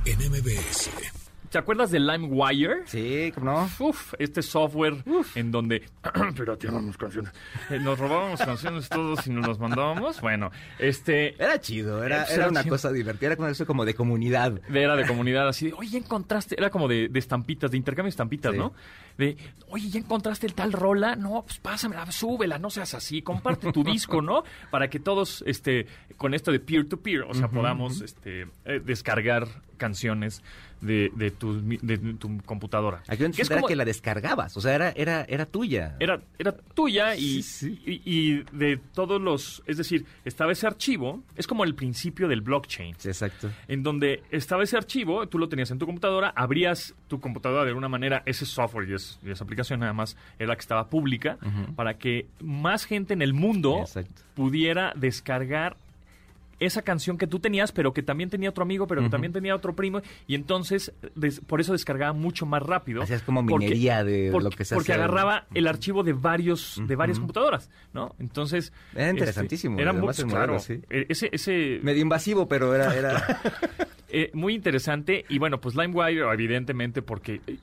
[0.07, 1.16] en MBS.
[1.51, 2.83] ¿Te acuerdas de LimeWire?
[2.87, 3.69] Sí, ¿cómo no?
[3.87, 4.97] Uf, este software
[5.35, 5.83] en donde
[6.37, 7.33] pirateábamos canciones.
[7.71, 10.21] Eh, nos robábamos canciones todos y nos las mandábamos.
[10.21, 12.75] Bueno, este Era chido, era, Pues era era una chido.
[12.75, 14.61] cosa divertida, era como eso como de comunidad.
[14.73, 18.11] era de comunidad así de, oye, encontraste, era como de, de estampitas, de intercambio de
[18.11, 18.59] estampitas, Sí.
[18.59, 18.73] ¿no?
[19.19, 19.37] De,
[19.69, 23.83] oye, ya encontraste el tal rola, no, pues pásamela, súbela, no seas así, comparte tu
[23.83, 24.45] disco, ¿no?
[24.71, 28.81] Para que todos, este, con esto de peer to peer, o sea, podamos, este, eh,
[28.85, 29.47] descargar
[29.79, 30.43] canciones
[30.81, 33.03] de, de, tu, de tu computadora.
[33.09, 35.97] Aquí Que es era como- que la descargabas, o sea, era, era, era tuya.
[36.01, 37.83] era, era tuya y, Sí, sí.
[37.85, 39.63] y, y de todos los...
[39.67, 43.51] Es decir, estaba ese archivo, es como el principio del blockchain, Sí, exacto.
[43.69, 47.69] en donde estaba ese archivo, tú lo tenías en tu computadora, abrías tu computadora de
[47.71, 50.89] alguna manera, ese software y, es- y esa aplicación nada más era la que estaba
[50.89, 51.39] pública,
[51.77, 54.23] para que más gente en el mundo Exacto.
[54.35, 55.77] pudiera descargar
[56.61, 59.55] esa canción que tú tenías, pero que también tenía otro amigo, pero que también tenía
[59.55, 63.03] otro primo, y entonces des- por eso descargaba mucho más rápido.
[63.03, 65.03] Hacías como porque- minería de porque, lo que se Porque hace.
[65.03, 68.15] agarraba el archivo de varios de varias computadoras, ¿no?
[68.19, 70.59] Entonces Era interesantísimo, este, era muy claro.
[70.59, 70.81] sí.
[70.91, 72.95] eh, Ese ese Medio invasivo, pero era...
[72.95, 73.41] era...
[74.09, 77.59] eh, muy interesante y bueno, pues LimeWire evidentemente porque eh,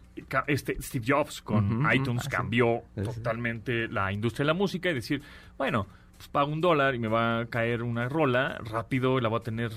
[0.48, 3.02] este Steve Jobs con iTunes Ah, cambió sí.
[3.04, 5.22] totalmente la industria de la música y decir,
[5.58, 9.39] bueno, pues pago un dólar y me va a caer una rola rápido, la voy
[9.39, 9.71] a tener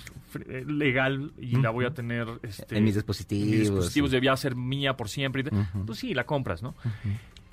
[0.48, 4.16] eh, legal y la voy a tener este, En mis dispositivos, en mis dispositivos sí.
[4.16, 5.44] debía ser mía por siempre.
[5.50, 5.86] Ujú.
[5.86, 6.74] Pues sí, la compras, ¿no?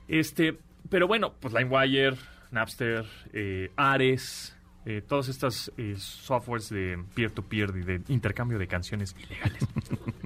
[0.08, 0.58] Este,
[0.90, 2.18] pero bueno, pues LimeWire,
[2.52, 9.16] Napster, eh, Ares, eh, todas estas eh, softwares de peer-to-peer y de intercambio de canciones
[9.18, 9.66] ilegales.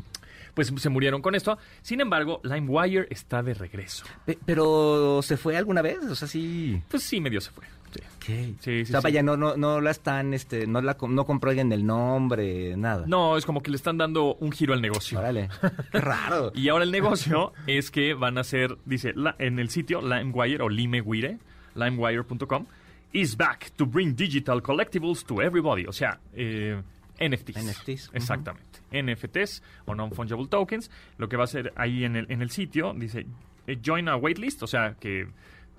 [0.57, 1.59] pues se murieron con esto.
[1.83, 4.05] Sin embargo, LimeWire está de regreso.
[4.25, 5.99] Pe- Pero ¿se fue alguna vez?
[6.03, 6.81] O sea, sí.
[6.89, 7.63] Pues sí, medio se fue.
[7.93, 7.99] Sí.
[8.19, 8.43] ¿Qué?
[8.43, 9.03] Sí, sí, o sea, sí.
[9.03, 13.05] vaya, no, no, no la están, este, no la no compró alguien el nombre, nada.
[13.07, 15.19] No, es como que le están dando un giro al negocio.
[15.19, 15.47] Órale.
[15.91, 16.51] Qué raro.
[16.55, 20.63] Y ahora el negocio es que van a hacer, dice, la- en el sitio LimeWire
[20.63, 21.37] o LimeWire,
[21.75, 22.65] limewire.com,
[23.13, 25.85] is back to bring digital collectibles to everybody.
[25.85, 26.81] O sea, eh,
[27.19, 27.57] NFTs.
[27.57, 28.09] NFTs.
[28.13, 28.79] Exactamente.
[28.91, 30.89] NFTs o non-fungible tokens.
[31.17, 33.25] Lo que va a hacer ahí en el, en el sitio, dice,
[33.67, 35.27] eh, join a waitlist, o sea, que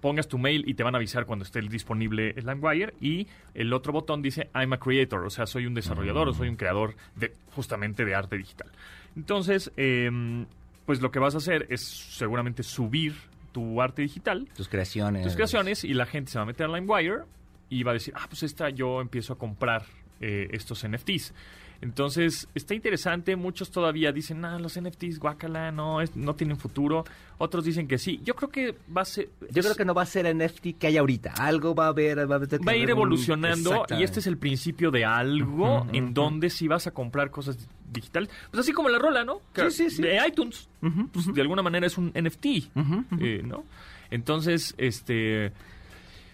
[0.00, 2.94] pongas tu mail y te van a avisar cuando esté disponible el LimeWire.
[3.00, 6.48] Y el otro botón dice, I'm a creator, o sea, soy un desarrollador o soy
[6.48, 8.70] un creador de justamente de arte digital.
[9.16, 10.46] Entonces, em,
[10.86, 13.14] pues lo que vas a hacer es seguramente subir
[13.52, 15.24] tu arte digital, Tus creaciones.
[15.24, 17.22] tus creaciones, y la gente se va a meter a LimeWire
[17.70, 19.82] y va a decir, ah, pues esta yo empiezo a comprar
[20.20, 21.32] eh, estos NFTs.
[21.80, 23.36] Entonces, está interesante.
[23.36, 27.04] Muchos todavía dicen, ah, los NFTs, guacala, no, es- no tienen futuro.
[27.38, 28.20] Otros dicen que sí.
[28.24, 29.28] Yo creo que va a ser...
[29.52, 31.34] Yo es- creo que no va a ser NFT que hay ahorita.
[31.38, 32.18] Algo va a haber.
[32.28, 36.14] Va a, haber- va a ir evolucionando y este es el principio de algo en
[36.14, 37.56] donde si vas a comprar cosas
[37.92, 39.40] digitales, pues así como la rola, ¿no?
[39.54, 40.02] Que- Sí, sí, sí.
[40.02, 40.68] De iTunes,
[41.12, 42.46] pues, de alguna manera es un NFT,
[43.20, 43.64] eh, ¿no?
[44.10, 45.52] Entonces, este,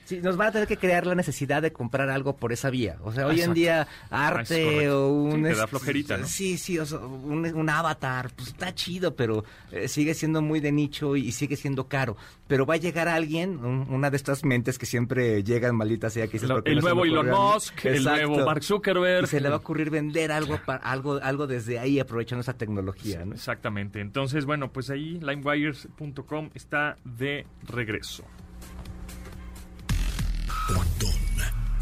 [0.05, 2.97] Sí, nos van a tener que crear la necesidad de comprar algo por esa vía.
[3.03, 5.37] O sea, hoy en día Ah, arte o un...
[5.37, 6.27] Sí, te da flojerita, ¿no?
[6.27, 10.61] Sí, sí, o sea, un, un avatar, pues está chido, pero eh, sigue siendo muy
[10.61, 12.17] de nicho y, sigue siendo caro.
[12.47, 16.27] Pero va a llegar alguien, un- una de estas mentes que siempre llegan malditas sea
[16.27, 17.55] que dices, lo- "¿Por qué el no nuevo Elon ocurrió a mí?".
[17.55, 18.27] Musk, el Exacto.
[18.29, 19.25] nuevo Mark Zuckerberg.
[19.25, 23.25] Y se le va a ocurrir vender algo, algo, algo desde ahí aprovechando esa tecnología,
[23.25, 23.35] ¿no?
[23.35, 24.01] Exactamente.
[24.01, 28.25] Entonces, bueno, pues ahí limewires.com está de regreso.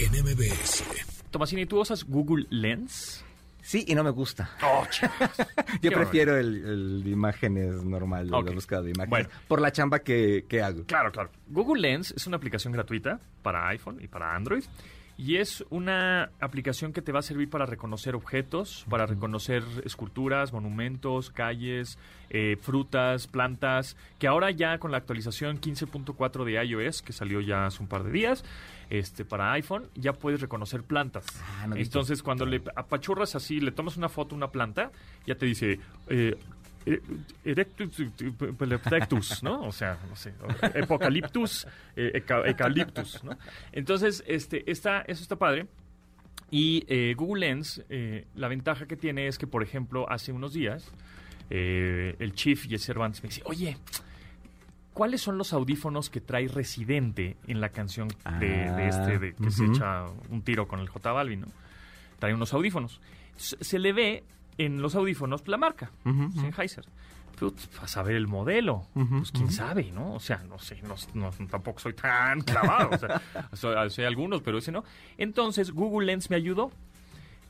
[0.04, 0.84] En MBS.
[1.30, 3.24] Tomasini, ¿tú usas Google Lens?
[3.62, 4.50] Sí, y no me gusta.
[4.64, 4.84] Oh.
[5.80, 8.48] Yo Qué prefiero el, el de imágenes normal, el Ok.
[8.48, 9.28] de búsqueda de imágenes, Bueno.
[9.46, 10.84] por la chamba que, que hago.
[10.84, 11.30] Claro, claro.
[11.48, 14.64] Google Lens es una aplicación gratuita para iPhone y para Android.
[15.18, 20.52] Y es una aplicación que te va a servir para reconocer objetos, para reconocer esculturas,
[20.54, 21.98] monumentos, calles,
[22.30, 27.66] eh, frutas, plantas, que ahora ya con la actualización 15.4 de iOS, que salió ya
[27.66, 28.42] hace un par de días,
[28.98, 31.24] este, para iPhone, ya puedes reconocer plantas.
[31.42, 31.76] Ah, no.
[31.76, 34.90] Entonces, cuando le apachurras así, le tomas una foto a una planta,
[35.26, 35.80] ya te dice...
[36.08, 36.36] eh,
[36.84, 37.00] eh,
[37.44, 38.10] Erectus, eh,
[38.86, 39.62] Erectus, ¿no?
[39.62, 40.34] O sea, no sé,
[40.74, 43.38] Epocaliptus, eh, eca- Ecaliptus, ¿no?
[43.70, 45.68] Entonces, este, está, eso está padre.
[46.50, 50.52] Y eh, Google Lens, eh, la ventaja que tiene es que, por ejemplo, hace unos
[50.52, 50.90] días,
[51.50, 53.76] eh, el Chief el Cervantes me dice, oye,
[54.92, 58.08] ¿cuáles son los audífonos que trae Residente en la canción
[58.40, 61.46] de, de este, de que se echa un tiro con el J Balvin, ¿no?
[62.18, 63.00] Trae unos audífonos.
[63.36, 64.24] Se, le ve
[64.58, 66.40] en los audífonos la marca, Ujú, ujú.
[66.40, 66.84] Sennheiser.
[67.38, 70.14] Pero a saber el modelo, pues quién sabe, ¿no?
[70.14, 73.20] O sea, no sé, no, no- tampoco soy tan clavado, o sea,
[73.54, 74.84] soy, soy algunos, pero ese no.
[75.18, 76.70] Entonces, Google Lens me ayudó.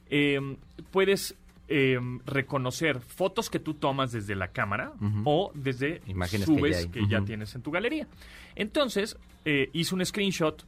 [0.09, 0.57] Eh,
[0.91, 1.35] puedes
[1.69, 4.93] eh, reconocer fotos que tú tomas desde la cámara
[5.25, 8.07] o desde Imágenes que ya que ya tienes en tu galería.
[8.55, 10.65] Entonces, eh, hice un screenshot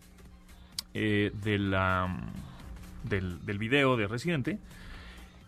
[0.95, 2.17] eh, de la,
[3.03, 4.59] del, del video de Residente,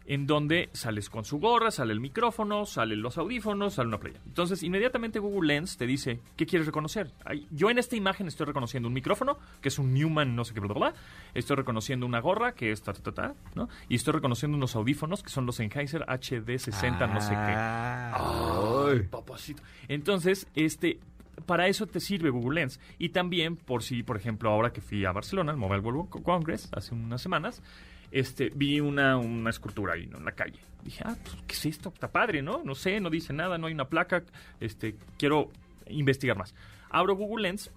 [0.07, 4.21] en donde sales con su gorra, sale el micrófono, salen los audífonos, sale una playa.
[4.27, 7.11] Entonces, inmediatamente Google Lens te dice, ¿qué quieres reconocer?
[7.25, 10.55] Ay, Yo en esta imagen estoy reconociendo un micrófono, que es un Newman, no sé
[10.55, 11.01] qué, bla, bla, bla.
[11.35, 13.69] Estoy reconociendo una gorra, que es ta, ta, ta, ta, ¿no?
[13.89, 17.37] Y estoy reconociendo unos audífonos, que son los Sennheiser HD60, no sé qué.
[17.37, 19.03] Ah, Ay, ay.
[19.09, 19.63] papacito.
[19.89, 21.01] Entonces, este,
[21.47, 22.81] para eso te sirve Google Lens.
[22.99, 26.69] Y también, por si, por ejemplo, ahora que fui a Barcelona, al Mobile World Congress,
[26.73, 27.63] hace unas semanas,
[28.11, 30.19] este, vi una, una escultura ahí, ¿no?
[30.19, 30.59] En la calle.
[30.85, 31.91] Dije, ah, pues, ¿qué es esto?
[31.93, 32.63] Está padre, ¿no?
[32.65, 34.23] No sé, no dice nada, no hay una placa.
[34.61, 35.51] Este, quiero
[35.89, 36.55] investigar más.
[36.91, 37.71] Abro Google Lens,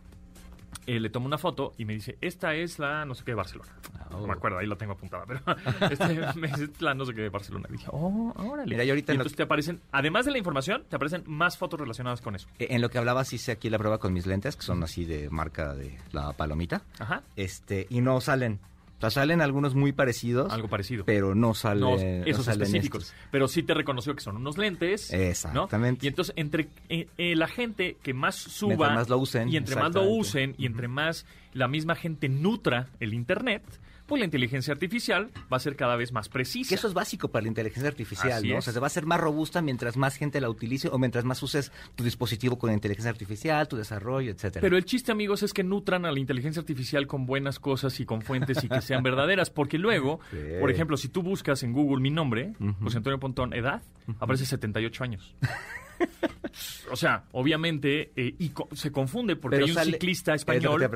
[0.85, 3.35] eh, le tomo una foto y me dice, esta es la no sé qué de
[3.35, 3.69] Barcelona.
[4.11, 4.21] Oh.
[4.21, 5.41] No me acuerdo, ahí la tengo apuntada, pero
[5.91, 6.07] este,
[6.39, 7.65] me dice, "Esta es la no sé qué de Barcelona.
[7.69, 8.69] Y dije, oh, órale.
[8.75, 11.79] Mira, ahorita Y lo- entonces te aparecen, además de la información, te aparecen más fotos
[11.79, 12.47] relacionadas con eso.
[12.59, 15.05] Eh, En lo que hablabas hice aquí la prueba con mis lentes, que son así
[15.05, 17.23] de marca de la palomita, Ajá.
[17.35, 18.59] este, y no salen.
[18.99, 21.05] O sea, salen algunos muy parecidos, Algo parecido.
[21.05, 23.03] pero no salen, No, no esos salen específicos.
[23.05, 23.17] estos.
[23.31, 25.09] Pero sí te reconoció que son unos lentes.
[25.13, 25.17] ¿no?
[25.19, 26.05] Exactamente.
[26.05, 28.67] Y entonces, entre eh, eh, la gente que más suba.
[28.75, 32.27] Mientras más lo usen, Y entre más lo usen, y entre más la misma gente
[32.27, 33.63] nutra el Internet,
[34.09, 36.67] pues la inteligencia artificial va a ser cada vez más precisa.
[36.67, 38.57] Que eso es básico para la inteligencia artificial, Así ¿no?
[38.57, 41.23] O sea, se va a hacer más robusta mientras más gente la utilice o mientras
[41.23, 44.59] más uses tu dispositivo con inteligencia artificial, tu desarrollo, etcétera.
[44.61, 48.05] Pero el chiste, amigos, es que nutran a la inteligencia artificial con buenas cosas y
[48.05, 49.49] con fuentes y que sean verdaderas.
[49.49, 50.37] Porque luego, Sí.
[50.59, 52.53] por ejemplo, si tú buscas en Google mi nombre.
[52.81, 53.81] José Antonio Pontón, edad,
[54.19, 55.35] aparece 78 años.
[56.91, 60.45] o sea, obviamente, eh, y co- se confunde porque Pero hay un sale- ciclista Es
[60.45, 60.89] que español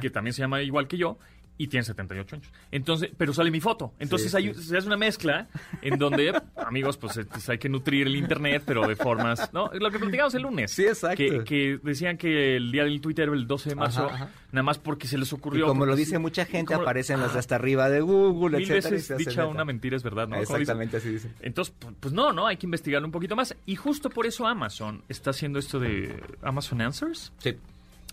[0.00, 1.18] que también se llama igual que yo
[1.62, 2.48] y tiene 78 años.
[2.72, 3.92] Entonces, pero sale mi foto.
[3.98, 4.62] Entonces Sí, hay, sí.
[4.62, 5.46] se hace una mezcla
[5.82, 9.70] en donde, amigos, pues, pues, hay que nutrir el internet, pero de formas, ¿no?
[9.74, 10.70] Lo que platicamos el lunes.
[10.72, 11.16] Sí, exacto.
[11.18, 14.30] Que, que decían que el día del Twitter el 12 de marzo, Ajá, ajá.
[14.52, 15.66] nada más porque se les Y ocurrió.
[15.66, 18.88] como lo dice mucha gente, como- aparecen los de hasta arriba de Google, Mil etcétera.
[18.88, 20.36] y veces se hace dicha una mentira es verdad, ¿no?
[20.36, 21.30] Exactamente así dice.
[21.40, 22.46] Entonces, pu- pues no, ¿no?
[22.46, 23.54] Hay que investigarlo un poquito más.
[23.66, 27.56] Y justo por eso Amazon está haciendo esto de Amazon Answers, Sí.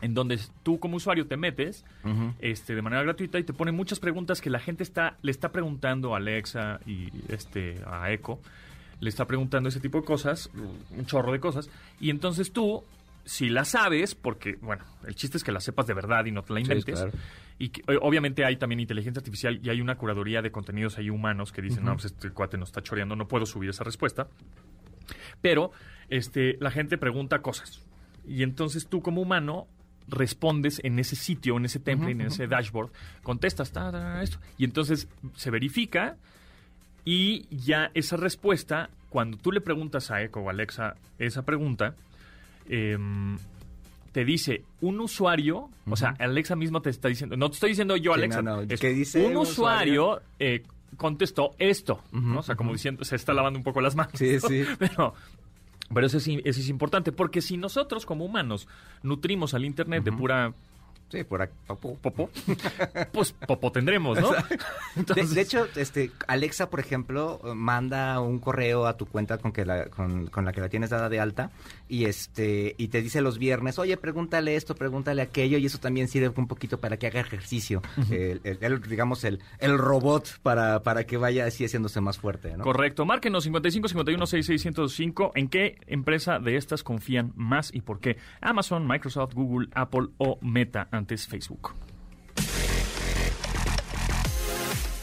[0.01, 1.83] En donde tú como usuario te metes
[2.39, 5.51] este, de manera gratuita y te pone muchas preguntas que la gente está le está
[5.51, 8.39] preguntando a Alexa y este a Echo
[8.99, 10.49] le está preguntando ese tipo de cosas
[10.91, 12.83] un chorro de cosas y entonces tú
[13.25, 16.43] si la sabes porque bueno el chiste es que la sepas de verdad y no
[16.43, 17.11] te la Sí, inventes claro.
[17.57, 21.51] y que, obviamente hay también inteligencia artificial y hay una curaduría de contenidos ahí humanos
[21.51, 24.27] que dicen no pues este cuate nos está choreando no puedo subir esa respuesta
[25.41, 25.71] pero
[26.09, 27.81] este la gente pregunta cosas.
[28.29, 29.67] Y entonces tú como humano
[30.07, 32.91] respondes en ese sitio, en ese template, en ese dashboard,
[33.23, 36.15] contestas ta, ta, ta, esto y entonces se verifica
[37.05, 41.95] y ya esa respuesta cuando tú le preguntas a Echo o Alexa esa pregunta
[42.69, 43.37] em,
[44.11, 47.95] te dice un usuario, o sea, Alexa mismo te está diciendo, no te estoy diciendo
[47.97, 50.63] yo, Sí, Alexa, no, no, es ¿qué dice un un usuario, eh,
[50.95, 52.39] contestó esto, ¿no?
[52.39, 54.13] O sea, como diciendo, se está lavando un poco las manos.
[54.15, 54.63] Sí, sí.
[54.79, 55.13] Pero,
[55.93, 58.67] pero eso, es, eso es importante, porque si nosotros como humanos
[59.03, 60.53] nutrimos al Internet de pura
[61.09, 61.53] Sí, por aquí.
[61.67, 62.29] popó,
[63.13, 64.31] pues popó tendremos, ¿no?
[64.37, 64.37] De,
[64.97, 69.65] Entonces- de hecho, este, Alexa, por ejemplo, manda un correo a tu cuenta con que
[69.65, 71.51] la, con, con la que la tienes dada de alta
[71.87, 76.07] y este y te dice los viernes, oye, pregúntale esto, pregúntale aquello y eso también
[76.07, 80.83] sirve un poquito para que haga ejercicio, el, el- el, digamos el, el robot para,
[80.83, 82.63] para que vaya así haciéndose más fuerte, ¿no?
[82.63, 83.05] Correcto.
[83.05, 85.31] Márquenos 55 51 66 105.
[85.35, 88.17] ¿En qué empresa de estas confían más y por qué?
[88.41, 91.73] Amazon, Microsoft, Google, Apple o Meta antes Facebook.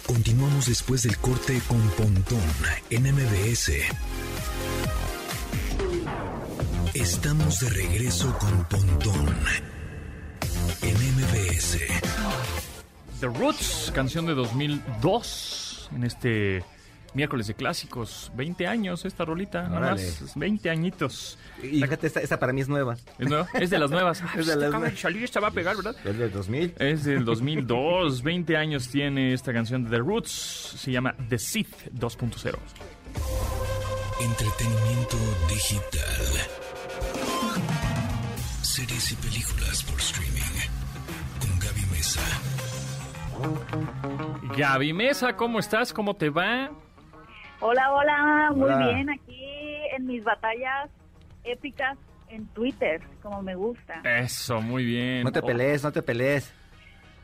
[0.06, 2.40] Continuamos después del corte con Pontón
[2.90, 3.72] en MBS.
[6.92, 9.34] Estamos de regreso con Pontón
[10.82, 11.78] en MBS.
[13.20, 16.64] The Roots, canción de 2002 en este
[17.14, 18.30] miércoles de clásicos.
[18.36, 20.32] 20 años esta rolita, nada más.
[20.34, 21.38] 20 añitos.
[21.62, 22.96] Y fíjate, esta, esta para mí es nueva.
[23.18, 23.48] ¿Es, nueva?
[23.54, 24.22] Es de las nuevas.
[24.34, 25.00] Es de Esta las acaba nuevas.
[25.00, 25.96] salir, esta va a pegar, ¿verdad?
[26.04, 26.74] Es del 2000.
[26.78, 30.30] Es del 2002, 20 años tiene esta canción de The Roots,
[30.78, 32.56] se llama The Sith 2.0.
[34.20, 35.16] Entretenimiento
[35.48, 36.02] digital.
[38.62, 40.40] Series y películas por streaming.
[41.40, 42.20] Con Gaby Mesa.
[44.56, 45.92] Gaby Mesa, ¿cómo estás?
[45.92, 46.70] ¿Cómo te va?
[47.66, 48.88] Hola, hola, muy Hola.
[48.88, 49.42] bien, aquí
[49.96, 50.90] en mis batallas
[51.44, 51.96] épicas
[52.28, 54.02] en Twitter, como me gusta.
[54.04, 55.24] Eso, muy bien.
[55.24, 56.52] No te pelees, no te pelees.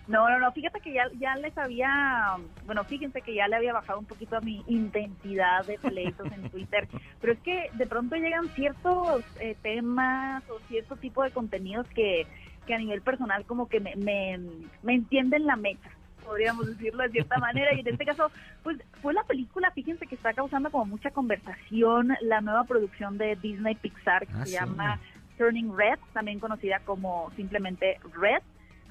[0.08, 3.74] No, no, no, fíjate que ya, ya les había, bueno, fíjense que ya le había
[3.74, 6.88] bajado un poquito a mi intensidad de pleitos en Twitter,
[7.20, 12.26] pero es que de pronto llegan ciertos eh, temas o cierto tipo de contenidos que,
[12.66, 14.40] que a nivel personal como que me, me,
[14.82, 18.30] me entienden la mecha podríamos decirlo de cierta manera y en este caso
[18.62, 23.36] pues fue la película fíjense que está causando como mucha conversación la nueva producción de
[23.36, 24.58] Disney Pixar que Ah, se sí.
[24.58, 25.00] llama
[25.38, 28.42] Turning Red también conocida como simplemente Red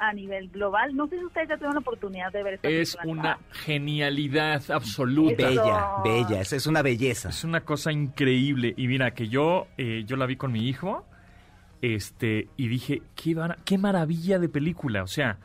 [0.01, 0.95] a nivel global.
[0.95, 3.21] No sé si ustedes ya tuvieron la oportunidad de ver esta Es película.
[3.21, 5.45] una genialidad absoluta.
[5.45, 7.29] Bella, bella, es, es una belleza.
[7.29, 8.73] Es una cosa increíble.
[8.77, 11.05] Y mira, que yo, eh, yo la vi con mi hijo
[11.81, 15.03] este y dije, qué, qué maravilla de película.
[15.03, 15.37] O sea,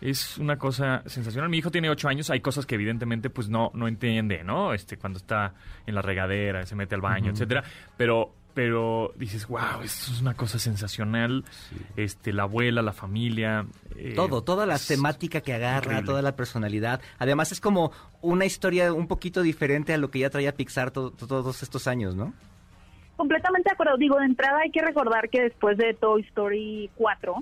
[0.00, 1.50] es una cosa sensacional.
[1.50, 4.72] Mi hijo tiene ocho años, hay cosas que evidentemente pues no, no entiende, ¿no?
[4.74, 5.54] Este, cuando está
[5.86, 7.62] en la regadera, se mete al baño, etcétera.
[7.96, 11.44] Pero, pero dices, wow, esto es una cosa sensacional.
[11.96, 13.66] Este, la abuela, la familia.
[13.96, 16.06] eh, Todo, toda la temática que agarra, increíble.
[16.06, 17.00] toda la personalidad.
[17.18, 21.10] Además es como una historia un poquito diferente a lo que ya traía Pixar to-
[21.12, 22.32] to- todos estos años, ¿no?
[23.20, 23.98] Completamente de acuerdo.
[23.98, 27.34] Digo, de entrada hay que recordar que después de Toy Story 4,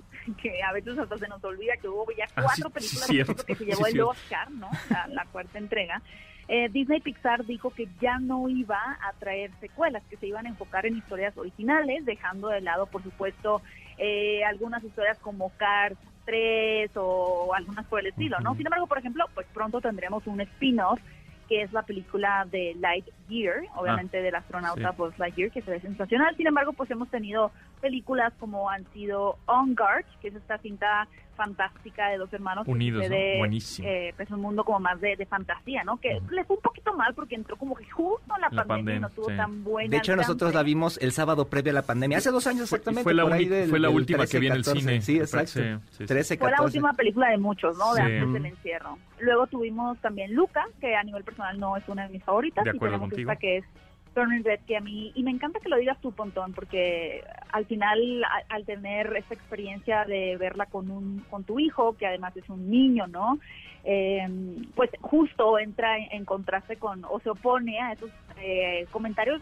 [0.42, 3.44] que a veces hasta se nos olvida que hubo ya Ah, cuatro sí, películas sí,
[3.46, 4.10] que se Sí, llevó el cierto.
[4.10, 4.68] Oscar, ¿no?
[4.90, 6.02] La, la cuarta entrega.
[6.48, 10.48] Eh, Disney Pixar dijo que ya no iba a traer secuelas, que se iban a
[10.48, 13.62] enfocar en historias originales, dejando de lado, por supuesto,
[13.98, 18.56] eh, algunas historias como Cars 3 o algunas por el estilo, ¿no?
[18.56, 20.98] Sin embargo, por ejemplo, pues pronto tendremos un spin-off
[21.48, 24.96] que es la película de Lightyear, obviamente del astronauta sí.
[24.98, 26.36] Buzz Lightyear, que se ve sensacional.
[26.36, 31.08] Sin embargo, pues hemos tenido películas como han sido On Guard, que es esta cinta
[31.36, 33.38] fantástica de dos hermanos que Unidos, sucede, ¿no?
[33.38, 33.88] Buenísimo.
[33.88, 35.96] eh, pues un mundo como más de, de fantasía, ¿no?
[35.98, 38.96] Que le fue un poquito mal porque entró como que justo en la, La pandemia,
[38.96, 39.36] y no pandemia, tuvo sí.
[39.36, 42.44] tan buena De hecho, nosotros la vimos el sábado previo a la pandemia, hace dos
[42.48, 43.04] años Fue- exactamente.
[43.04, 45.00] fue la por ahí del- fue la última que vi en el 14, cine.
[45.00, 45.46] Sí, exacto.
[45.52, 46.06] Sí, sí, sí.
[46.06, 46.76] 13, Fue la 14.
[46.78, 47.94] última película de muchos, ¿no?
[47.94, 48.12] De Sí.
[48.16, 48.98] antes del encierro.
[49.20, 52.64] Luego tuvimos también Luca, que a nivel personal no es una de mis favoritas.
[52.64, 53.30] De y acuerdo tenemos contigo.
[53.30, 53.64] esta que es
[54.14, 57.22] Turning Red, que a mí, y me encanta que lo digas tú, Pontón, porque
[57.52, 62.06] al final, a- al tener esta experiencia de verla con un con tu hijo, que
[62.06, 63.38] además es un niño, ¿no?
[63.84, 64.26] Eh,
[64.74, 69.40] pues justo entra en, en contraste con, o se opone a esos eh, comentarios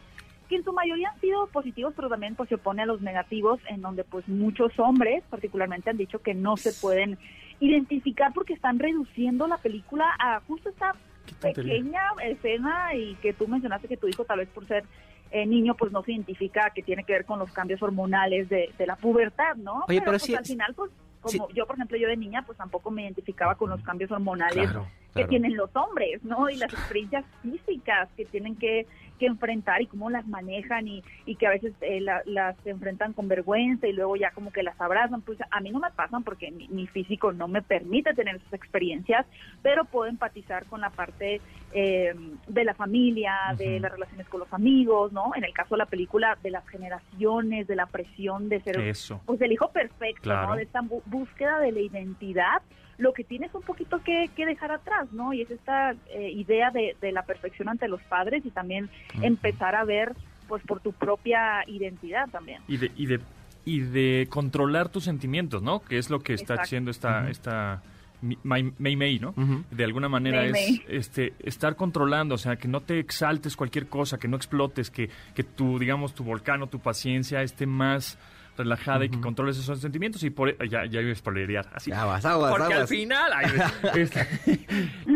[0.49, 3.59] que en su mayoría han sido positivos, pero también pues se opone a los negativos,
[3.69, 7.19] en donde pues muchos hombres particularmente han dicho que no se pueden
[7.61, 10.95] identificar porque están reduciendo la película a justo esta.
[11.35, 14.85] Pequeña escena y que tú mencionaste que tu hijo tal vez por ser
[15.31, 18.73] eh, niño pues no se identifica que tiene que ver con los cambios hormonales de,
[18.79, 19.85] de la pubertad, ¿no?
[19.89, 22.57] Oye, pero pues, sí al final pues como yo por ejemplo yo de niña pues
[22.57, 26.49] tampoco me identificaba con los cambios hormonales Claro, que tienen los hombres, ¿no?
[26.51, 28.87] Y las experiencias físicas que tienen que,
[29.19, 33.13] que enfrentar y cómo las manejan y, y que a veces eh, la- las enfrentan
[33.15, 35.23] con vergüenza y luego ya como que las abrazan.
[35.23, 38.53] Pues a mí no me pasan porque mi, mi físico no me permite tener esas
[38.53, 39.27] experiencias,
[39.63, 41.41] pero puedo empatizar con la parte
[41.73, 42.15] eh,
[42.47, 45.33] de la familia, de las relaciones con los amigos, ¿no?
[45.35, 49.21] En el caso de la película, de las generaciones, de la presión de ser Eso.
[49.27, 50.49] pues el hijo perfecto, Claro.
[50.51, 50.57] ¿no?
[50.57, 52.63] De esta búsqueda de la identidad,
[52.99, 55.33] lo que tienes un poquito que, que dejar atrás, ¿no?
[55.33, 58.89] Y es esta eh, idea de, de la perfección ante los padres y también
[59.23, 60.13] empezar a ver,
[60.49, 62.63] pues, por tu propia identidad también.
[62.69, 63.21] y de, y de
[63.69, 65.81] y de controlar tus sentimientos, ¿no?
[65.83, 66.63] Que es lo que está Exacto.
[66.63, 67.83] haciendo esta esta
[68.23, 69.35] Mi- Mai Mei, Mei, ¿no?
[69.73, 74.19] De alguna manera es este estar controlando, o sea, que no te exaltes cualquier cosa,
[74.19, 78.17] que no explotes, que que tu digamos tu volcán o tu paciencia esté más
[78.57, 81.91] relajada y que controles esos sentimientos y por ya ya iba a spoilerear así.
[81.91, 82.89] Ya vas, aguas, Porque al aguas.
[82.91, 83.47] final, ay,
[84.01, 84.27] este,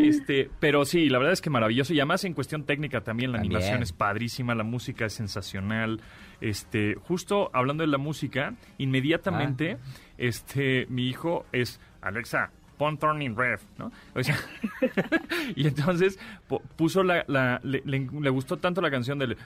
[0.02, 3.38] este, pero sí, la verdad es que maravilloso y además en cuestión técnica también la
[3.38, 3.56] También.
[3.56, 6.00] animación es padrísima, la música es sensacional.
[6.40, 9.86] Este, justo hablando de la música, inmediatamente, Ah.
[10.18, 12.50] este, mi hijo es Alexa.
[12.80, 13.92] Pon Turning Red, ¿no?
[14.14, 14.34] O sea,
[15.54, 16.18] y entonces
[16.76, 19.36] puso la, la le, le- le gustó tanto la canción del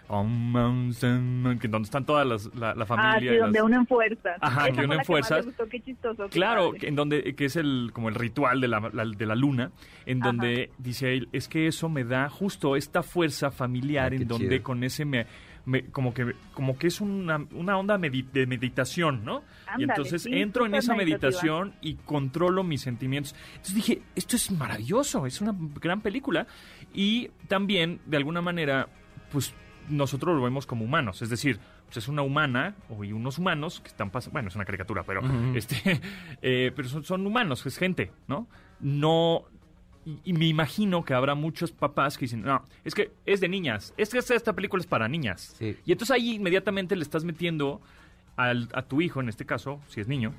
[1.60, 3.32] que donde están todas las, la, la Ah, familia.
[3.32, 4.36] sí, y donde las- unen fuerzas.
[4.40, 5.38] Ajá, Esa que unen más fuerzas.
[5.40, 6.28] le gustó, qué chistoso.
[6.28, 9.72] Claro, en donde que es el como el ritual de la, la- de la luna,
[10.06, 10.28] en Ajá.
[10.32, 14.48] donde dice él es que eso me da justo esta fuerza familiar Ah, en donde
[14.48, 14.62] chido.
[14.62, 15.26] con ese me,
[15.66, 19.42] me- como que como que es una, una onda medi- de meditación, ¿no?
[19.78, 21.30] y entonces sí, entro en esa meditativa.
[21.42, 23.34] meditación y controlo mis sentimientos.
[23.52, 26.46] Entonces dije, esto es maravilloso, es una gran película
[26.92, 28.88] y también de alguna manera
[29.32, 29.54] pues
[29.88, 33.80] nosotros lo vemos como humanos, es decir, pues es una humana o y unos humanos
[33.80, 35.20] que están pasando, bueno, es una caricatura, pero
[35.54, 36.00] este
[36.42, 38.46] eh, pero son, son humanos, es gente, ¿no?
[38.80, 39.44] No
[40.06, 43.48] y, y me imagino que habrá muchos papás que dicen, no, es que es de
[43.48, 45.54] niñas, es que esta- esta película es para niñas.
[45.58, 45.76] Sí.
[45.86, 47.80] Y entonces ahí inmediatamente le estás metiendo
[48.36, 50.32] al- a tu hijo, en este caso, si es niño,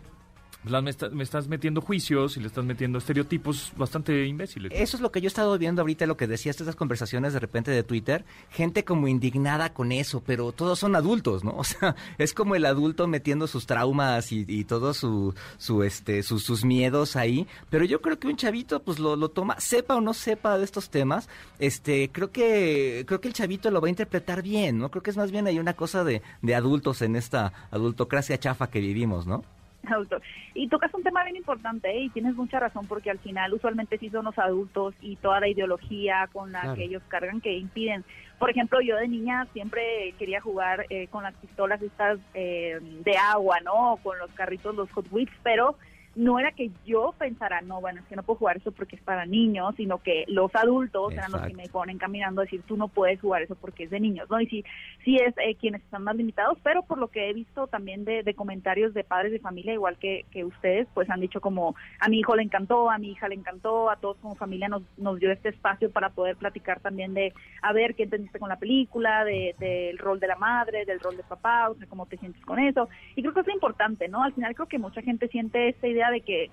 [0.81, 4.71] me, está- me estás metiendo juicios y le estás metiendo estereotipos bastante imbéciles.
[4.75, 7.39] Eso es lo que yo he estado viendo ahorita, lo que decías, estas conversaciones de
[7.39, 11.55] repente de Twitter, gente como indignada con eso, pero todos son adultos, ¿no?
[11.57, 16.21] O sea, es como el adulto metiendo sus traumas y, y todo su, su este,
[16.23, 20.01] sus, miedos ahí, pero yo creo que un chavito pues lo, lo toma, sepa o
[20.01, 21.27] no sepa de estos temas,
[21.59, 24.89] este, creo que, creo que el chavito lo va a interpretar bien, ¿no?
[24.91, 28.69] Creo que es más bien hay una cosa de, de adultos en esta adultocracia chafa
[28.69, 29.43] que vivimos, ¿no?
[29.93, 30.19] Auto.
[30.53, 32.03] Y tocas un tema bien importante ¿eh?
[32.03, 35.47] y tienes mucha razón porque al final usualmente sí son los adultos y toda la
[35.47, 36.75] ideología con la Claro.
[36.75, 38.03] que ellos cargan que impiden.
[38.39, 43.17] Por ejemplo, yo de niña siempre quería jugar eh, con las pistolas estas eh, de
[43.17, 43.93] agua, ¿no?
[43.93, 45.77] O con los carritos, los Hot Wheels, pero
[46.15, 49.01] no era que yo pensara, no, bueno, es que no puedo jugar eso porque es
[49.03, 52.77] para niños, sino que los adultos eran los que me ponen caminando a decir, tú
[52.77, 54.39] no puedes jugar eso porque es de niños, ¿no?
[54.39, 54.63] Y sí,
[55.03, 58.23] sí es eh, quienes están más limitados, pero por lo que he visto también de,
[58.23, 62.07] de comentarios de padres de familia, igual que, que ustedes, pues han dicho como, a
[62.07, 65.19] mi hijo le encantó, a mi hija le encantó, a todos como familia nos, nos
[65.19, 69.23] dio este espacio para poder platicar también de, a ver, qué entendiste con la película,
[69.25, 72.43] de- del rol de la madre, del rol de papá, o sea, cómo te sientes
[72.45, 72.87] con eso.
[73.15, 74.23] Y creo que es importante, ¿no?
[74.23, 76.49] Al final creo que mucha gente siente esta idea de que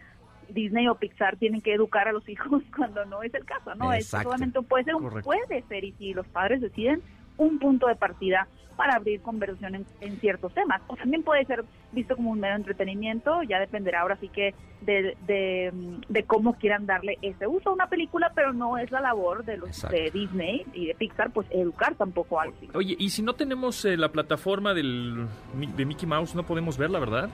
[0.48, 3.92] Disney o Pixar tienen que educar a los hijos cuando no es el caso, ¿no?
[3.92, 4.30] Es Exacto.
[4.30, 5.22] solamente puede ser Correcto.
[5.22, 7.02] puede ser y si los padres deciden
[7.38, 10.80] un punto de partida para abrir conversación en, en, ciertos temas.
[10.86, 15.16] O también puede ser visto como un mero entretenimiento, ya dependerá ahora sí que de,
[15.26, 15.72] de,
[16.08, 19.58] de cómo quieran darle ese uso a una película, pero no es la labor de
[19.58, 22.68] los de Disney y de Pixar, pues educar tampoco algo así.
[22.74, 26.98] Oye, y si no tenemos eh, la plataforma del, de Mickey Mouse, no podemos verla,
[26.98, 27.30] ¿verdad?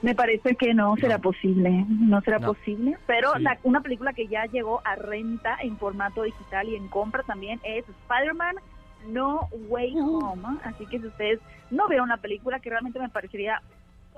[0.00, 4.46] Me parece que no será posible, no será posible, pero la, una película que ya
[4.46, 8.56] llegó a renta en formato digital y en compra también es Spider-Man
[9.08, 11.40] No Way Home, así que si ustedes
[11.70, 13.60] no vieron una película que realmente me parecería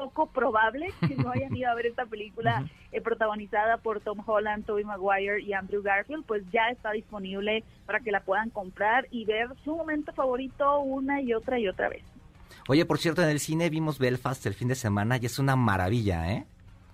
[0.00, 4.64] poco probable que no hayan ido a ver esta película eh, protagonizada por Tom Holland,
[4.64, 9.24] Tobey Maguire y Andrew Garfield, pues ya está disponible para que la puedan comprar y
[9.24, 12.02] ver su momento favorito una y otra y otra vez.
[12.70, 15.56] Oye, por cierto, en el cine vimos Belfast el fin de semana y es una
[15.56, 16.46] maravilla, ¿eh?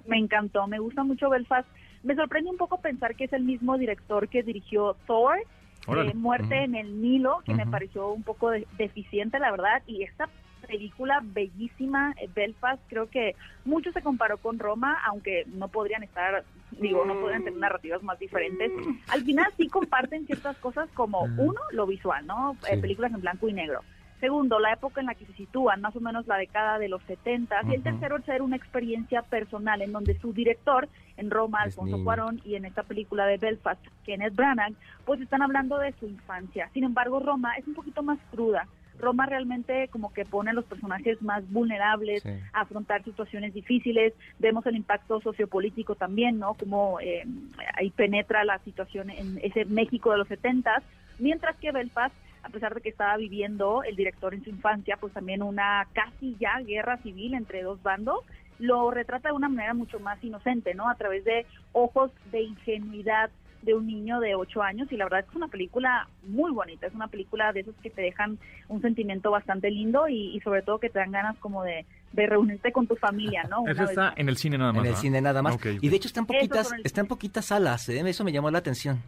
[0.06, 1.68] Me encantó, me gusta mucho Belfast.
[2.02, 6.64] Me sorprende un poco pensar que es el mismo director que dirigió Thor, eh, Muerte
[6.64, 10.30] en el Nilo, que me pareció un poco deficiente, la verdad, y esta
[10.66, 16.42] película bellísima, eh, Belfast, creo que mucho se comparó con Roma, aunque no podrían estar,
[16.70, 18.72] digo, no podrían tener narrativas más diferentes.
[19.08, 22.56] Al final sí comparten ciertas cosas como, uno, lo visual, ¿no?
[22.70, 23.82] Eh, películas en blanco y negro.
[24.20, 27.02] Segundo, la época en la que se sitúan, más o menos la década de los
[27.02, 27.54] 70.
[27.68, 32.40] Y el tercero, ser una experiencia personal en donde su director, en Roma, Alfonso Cuarón,
[32.44, 34.72] y en esta película de Belfast, Kenneth Branagh,
[35.04, 36.70] pues están hablando de su infancia.
[36.72, 38.66] Sin embargo, Roma es un poquito más cruda.
[38.98, 44.14] Roma realmente como que pone a los personajes más vulnerables a afrontar situaciones difíciles.
[44.38, 46.54] Vemos el impacto sociopolítico también, ¿no?
[46.54, 47.26] Como eh,
[47.74, 50.82] ahí penetra la situación en ese México de los 70
[51.18, 52.14] mientras que Belfast
[52.46, 56.36] a pesar de que estaba viviendo el director en su infancia, pues también una casi
[56.38, 58.20] ya guerra civil entre dos bandos,
[58.58, 60.88] lo retrata de una manera mucho más inocente, ¿no?
[60.88, 63.30] A través de ojos de ingenuidad
[63.62, 66.52] de un niño de ocho años y la verdad es que es una película muy
[66.52, 68.38] bonita, es una película de esos que te dejan
[68.68, 71.84] un sentimiento bastante lindo y, sobre todo que te dan ganas como de,
[72.14, 73.66] reunirte con tu familia, ¿no?
[73.68, 74.84] Eso está en el cine nada más.
[74.84, 75.58] En el cine nada más.
[75.82, 78.00] Y de hecho está en poquitas, está en poquitas salas, ¿eh?
[78.08, 79.02] eso me llamó la atención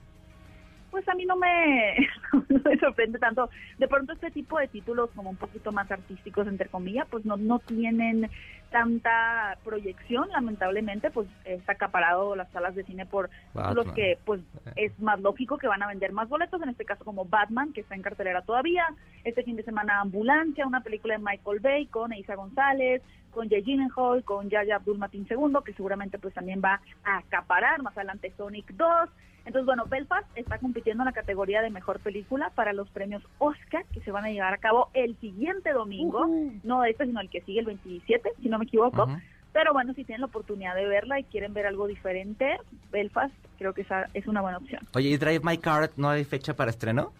[0.98, 1.94] pues a mí no me,
[2.64, 3.48] me sorprende tanto.
[3.78, 7.36] De pronto este tipo de títulos como un poquito más artísticos, entre comillas, pues no,
[7.36, 8.28] no tienen
[8.72, 14.40] tanta proyección, lamentablemente, pues está acaparado las salas de cine por los que pues
[14.74, 17.82] es más lógico que van a vender más boletos, en este caso como Batman, que
[17.82, 18.84] está en cartelera todavía,
[19.22, 23.62] este fin de semana Ambulancia, una película de Michael Bay con Isa González, con Jay
[23.62, 28.32] Gyllenhaal, con Yaya Abdul Matin II, que seguramente pues también va a acaparar más adelante
[28.36, 29.08] Sonic 2,
[29.48, 33.82] entonces, bueno, Belfast está compitiendo en la categoría de mejor película para los premios Oscar
[33.94, 36.28] que se van a llevar a cabo el siguiente domingo,
[36.64, 39.08] no este, sino el que sigue el 27, si no me equivoco.
[39.54, 42.58] Pero bueno, si tienen la oportunidad de verla y quieren ver algo diferente,
[42.92, 44.82] Belfast creo que esa es una buena opción.
[44.94, 47.14] Oye, ¿y Drive My Car no hay fecha para estreno?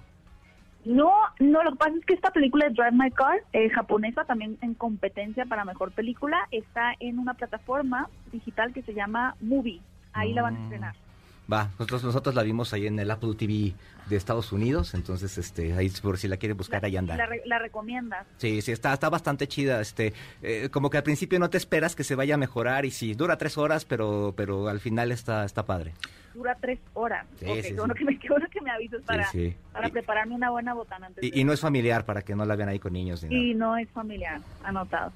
[0.85, 1.11] No,
[1.41, 4.59] no, lo que pasa es que esta película de Drive My Car, eh, japonesa, también
[4.61, 9.81] en competencia para mejor película, está en una plataforma digital que se llama Movie.
[10.12, 10.62] Ahí la van a mm.
[10.64, 11.08] estrenar.
[11.51, 13.73] Va, nosotros, nosotros la vimos ahí en el Apple TV
[14.07, 17.17] de Estados Unidos, entonces este ahí por si la quiere buscar ahí anda.
[17.17, 18.27] La, la recomiendas.
[18.37, 21.97] Sí, sí, está, está bastante chida, este, eh, como que al principio no te esperas
[21.97, 25.47] que se vaya a mejorar y sí, dura tres horas, pero, pero al final está,
[25.47, 25.95] está padre.
[26.35, 27.27] Dura tres horas.
[27.39, 29.27] Sí, sí, bueno, que me, que me avises para,
[29.73, 31.07] para prepararme una buena botana.
[31.07, 33.25] Antes y, y, no es familiar para que no la vean ahí con niños.
[33.29, 35.13] y no es familiar, anotado.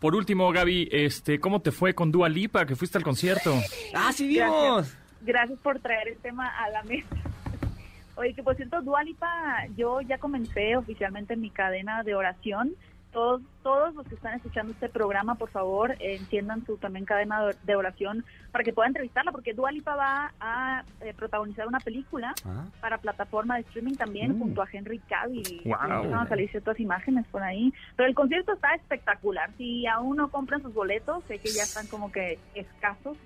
[0.00, 3.54] Por último, Gaby, este, ¿cómo te fue con Dua Lipa, que fuiste al concierto?
[3.94, 4.76] ¡Ah, sí vimos!
[4.76, 5.05] gracias
[5.62, 7.16] por traer el tema a la mesa.
[8.16, 12.74] Oye, que por cierto, Dualipa, yo ya comencé oficialmente mi cadena de oración.
[13.12, 17.76] Todos, todos los que están escuchando este programa, por favor, enciendan su también cadena de
[17.76, 22.66] oración para que puedan entrevistarla, porque Dualipa va a eh, protagonizar una película ah.
[22.80, 24.38] para plataforma de streaming también, mm.
[24.38, 25.62] junto a Henry Cavill.
[25.64, 26.10] Wow.
[26.10, 27.72] Van a salir ciertas imágenes por ahí.
[27.96, 29.50] Pero el concierto está espectacular.
[29.56, 33.16] Si aún no compran sus boletos, sé que ya están como que escasos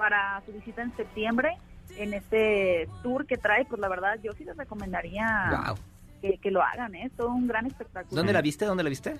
[0.00, 1.58] para su visita en septiembre
[1.98, 5.74] en este tour que trae, pues la verdad yo sí les recomendaría
[6.22, 7.04] que, lo hagan, ¿eh?
[7.04, 8.16] es todo un gran espectáculo.
[8.16, 8.64] ¿Dónde la viste?
[8.64, 9.18] ¿Dónde la viste?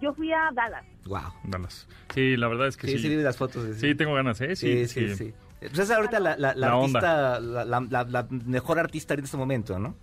[0.00, 0.84] Yo fui a Dallas.
[1.06, 1.32] Wow.
[1.42, 1.88] Dallas.
[2.14, 2.98] Sí, la verdad es que sí.
[2.98, 3.64] Sí, sí, vi las fotos.
[3.76, 3.96] Sí.
[3.96, 4.54] tengo ganas, ¿eh?
[4.54, 5.34] Sí, sí, sí.
[5.58, 9.96] Pues es ahorita la, la, la, artista, la, mejor artista en este momento, ¿no?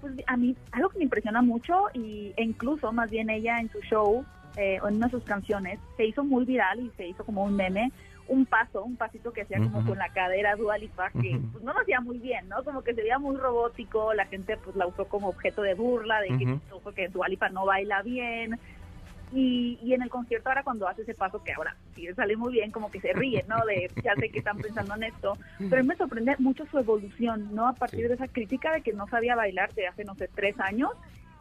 [0.00, 3.70] Pues a mí, algo que me impresiona mucho, y, e incluso más bien ella en
[3.72, 4.24] su show,
[4.56, 7.56] eh, en una de sus canciones, se hizo muy viral y se hizo como un
[7.56, 7.90] meme,
[8.28, 11.80] un paso, un pasito que hacía como con la cadera dualipa, que pues, no lo
[11.80, 12.62] hacía muy bien, ¿no?
[12.64, 16.20] Como que se veía muy robótico, la gente pues la usó como objeto de burla,
[16.20, 16.58] de que,
[16.94, 18.58] que Dualipa no baila bien.
[19.34, 22.52] Y, y en el concierto ahora cuando hace ese paso, que ahora sí sale muy
[22.52, 23.64] bien, como que se ríe, ¿no?
[23.64, 25.38] De, ya sé que están pensando en esto,
[25.70, 27.66] pero me sorprende mucho su evolución, ¿no?
[27.66, 30.60] A partir de esa crítica de que no sabía bailar de hace, no sé, tres
[30.60, 30.90] años,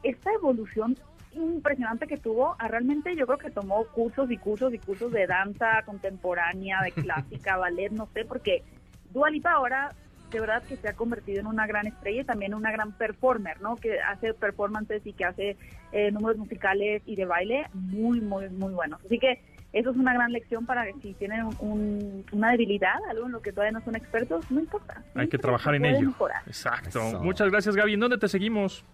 [0.03, 0.97] esta evolución
[1.33, 2.55] impresionante que tuvo.
[2.59, 6.91] Ah, realmente yo creo que tomó cursos y cursos y cursos de danza contemporánea, de
[7.03, 8.63] clásica, ballet, no sé, porque
[9.11, 9.91] Dualipa ahora
[10.31, 13.61] de verdad que se ha convertido en una gran estrella y también una gran performer,
[13.61, 13.75] ¿no?
[13.75, 15.57] Que hace performances y que hace
[15.91, 19.03] eh, números musicales y de baile muy, muy, muy buenos.
[19.05, 19.41] Así que
[19.73, 23.51] eso es una gran lección para que si tienen una debilidad, algo en lo que
[23.51, 25.03] todavía no son expertos, no importa.
[25.15, 26.13] Hay que trabajar en ello.
[26.45, 27.19] Exacto.
[27.21, 27.93] Muchas gracias, Gaby.
[27.93, 28.85] ¿En dónde te seguimos?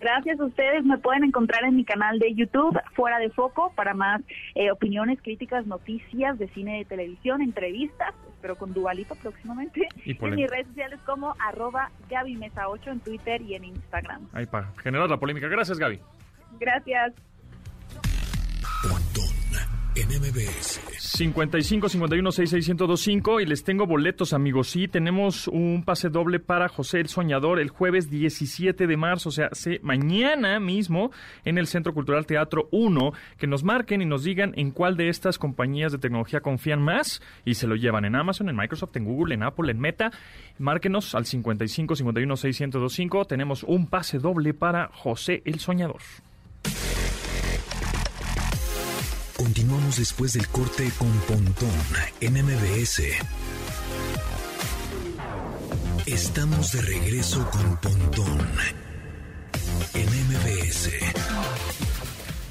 [0.00, 0.84] Gracias a ustedes.
[0.84, 4.22] Me pueden encontrar en mi canal de YouTube, Fuera de Foco, para más
[4.54, 9.86] eh, opiniones, críticas, noticias de cine y televisión, entrevistas, espero con Dualito próximamente.
[10.04, 14.26] Y en mis redes sociales como arroba Gaby Mesa 8 en Twitter y en Instagram.
[14.32, 15.48] Ahí para generar la polémica.
[15.48, 16.00] Gracias, Gaby.
[16.58, 17.12] Gracias.
[19.96, 20.80] MBS.
[20.98, 24.70] 55 51 66 y les tengo boletos, amigos.
[24.70, 29.32] Sí, tenemos un pase doble para José el Soñador el jueves 17 de marzo, o
[29.32, 29.50] sea,
[29.82, 31.10] mañana mismo
[31.44, 33.12] en el Centro Cultural Teatro 1.
[33.36, 37.20] Que nos marquen y nos digan en cuál de estas compañías de tecnología confían más
[37.44, 40.12] y se lo llevan en Amazon, en Microsoft, en Google, en Apple, en Meta.
[40.58, 43.24] Márquenos al 55 51 625.
[43.24, 46.00] Tenemos un pase doble para José el Soñador.
[49.50, 51.68] Continuamos después del corte con Pontón
[52.20, 53.02] en MBS.
[56.06, 58.38] Estamos de regreso con Pontón
[59.94, 60.90] en MBS.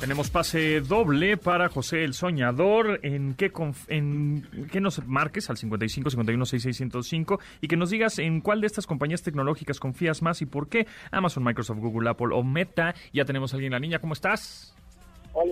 [0.02, 3.00] Tenemos pase doble para José el Soñador.
[3.02, 3.50] ¿En qué,
[3.88, 8.68] en qué nos marques al 55 51 6605 y que nos digas en cuál de
[8.68, 10.86] estas compañías tecnológicas confías más y por qué?
[11.12, 12.94] Amazon, Microsoft, Google, Apple o Meta.
[13.14, 14.00] Ya tenemos a alguien, la niña.
[14.00, 14.76] ¿Cómo estás?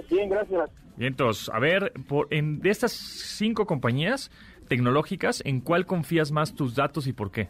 [0.10, 0.70] Bien, gracias.
[0.96, 4.32] Bien, entonces, a ver, por, en, de estas cinco compañías
[4.68, 7.50] tecnológicas, ¿en cuál confías más tus datos y por qué?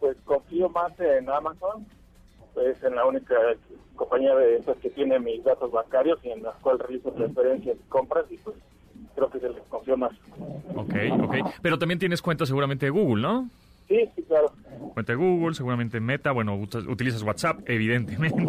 [0.00, 1.84] Pues confío más en Amazon,
[2.64, 3.34] es en la única
[3.96, 7.88] compañía de esas que tiene mis datos bancarios y en la cual realizo transferencias y
[7.88, 8.56] compras y pues
[9.14, 10.12] creo que se les confío más.
[10.74, 11.34] Ok, ok.
[11.60, 13.50] Pero también tienes cuenta seguramente de Google, ¿no?
[13.88, 14.52] Sí, sí, claro.
[14.94, 18.46] Cuenta de Google, seguramente Meta, bueno, utilizas WhatsApp, evidentemente.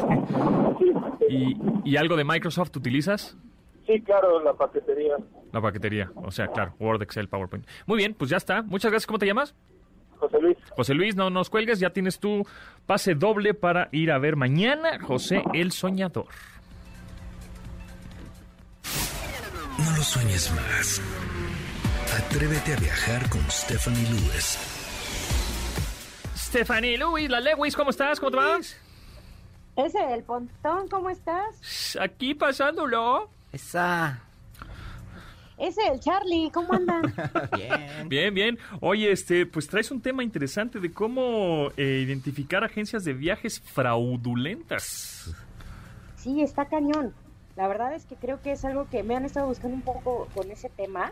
[1.29, 1.55] ¿Y,
[1.85, 3.37] ¿Y algo de Microsoft utilizas?
[3.85, 5.15] Sí, claro, la paquetería.
[5.51, 7.65] La paquetería, o sea, claro, Word, Excel, PowerPoint.
[7.87, 8.61] Muy bien, pues ya está.
[8.61, 9.07] Muchas gracias.
[9.07, 9.55] ¿Cómo te llamas?
[10.17, 10.57] José Luis.
[10.75, 12.45] José Luis, no nos cuelgues, ya tienes tu
[12.85, 16.27] pase doble para ir a ver mañana José el Soñador.
[19.77, 21.01] No lo sueñes más.
[22.17, 24.57] Atrévete a viajar con Stephanie Lewis.
[26.35, 28.19] Stephanie Lewis, la Lewis, ¿cómo estás?
[28.19, 28.77] ¿Cómo te vas?
[29.85, 31.97] Ese, el pontón, ¿cómo estás?
[32.01, 33.29] Aquí pasándolo.
[33.53, 34.21] Esa.
[35.57, 37.01] Ese, el Charlie, ¿cómo anda?
[37.55, 38.09] bien.
[38.09, 38.59] Bien, bien.
[38.81, 45.33] Oye, este, pues traes un tema interesante de cómo eh, identificar agencias de viajes fraudulentas.
[46.17, 47.13] Sí, está cañón.
[47.55, 50.27] La verdad es que creo que es algo que me han estado buscando un poco
[50.35, 51.11] con ese tema.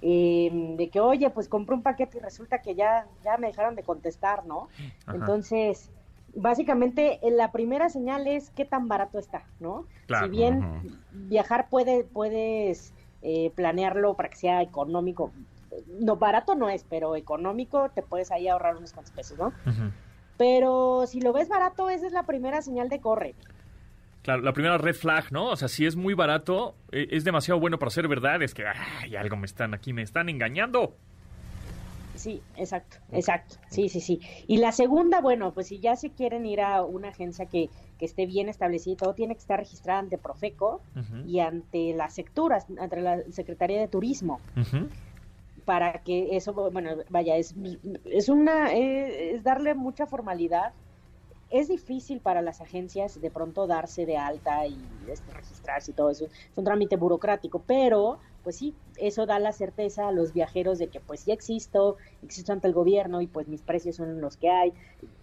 [0.00, 0.48] Eh,
[0.78, 3.82] de que, oye, pues compré un paquete y resulta que ya, ya me dejaron de
[3.82, 4.68] contestar, ¿no?
[5.12, 5.90] Entonces,
[6.34, 9.86] básicamente eh, la primera señal es qué tan barato está, ¿no?
[10.22, 15.32] si bien viajar puede, puedes eh, planearlo para que sea económico,
[16.00, 19.52] no barato no es, pero económico te puedes ahí ahorrar unos cuantos pesos, ¿no?
[20.38, 23.34] Pero si lo ves barato, esa es la primera señal de corre.
[24.22, 25.46] Claro, la primera red flag, ¿no?
[25.46, 28.64] O sea, si es muy barato, eh, es demasiado bueno para ser verdad, es que,
[28.66, 30.96] ay, algo me están aquí, me están engañando.
[32.18, 33.56] Sí, exacto, exacto.
[33.70, 34.20] Sí, sí, sí.
[34.46, 38.04] Y la segunda, bueno, pues si ya se quieren ir a una agencia que, que
[38.04, 40.80] esté bien establecida, todo tiene que estar registrada ante Profeco
[41.26, 44.40] y ante las secturas, ante la Secretaría de Turismo.
[45.64, 47.54] Para que eso, bueno, vaya, es,
[48.04, 50.72] es una, eh, es darle mucha formalidad
[51.50, 54.76] es difícil para las agencias de pronto darse de alta y
[55.08, 56.26] este, registrarse y todo eso.
[56.26, 60.88] Es un trámite burocrático, pero pues sí, eso da la certeza a los viajeros de
[60.88, 64.50] que pues ya existo, existo ante el gobierno y pues mis precios son los que
[64.50, 64.72] hay.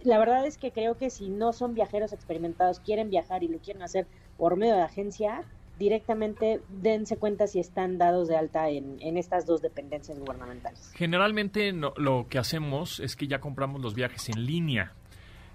[0.02, 3.58] La verdad es que creo que si no son viajeros experimentados, quieren viajar y lo
[3.58, 4.06] quieren hacer
[4.36, 5.44] por medio de agencia,
[5.78, 10.90] directamente dense cuenta si están dados de alta en, en estas dos dependencias gubernamentales.
[10.94, 14.94] Generalmente lo que hacemos es que ya compramos los viajes en línea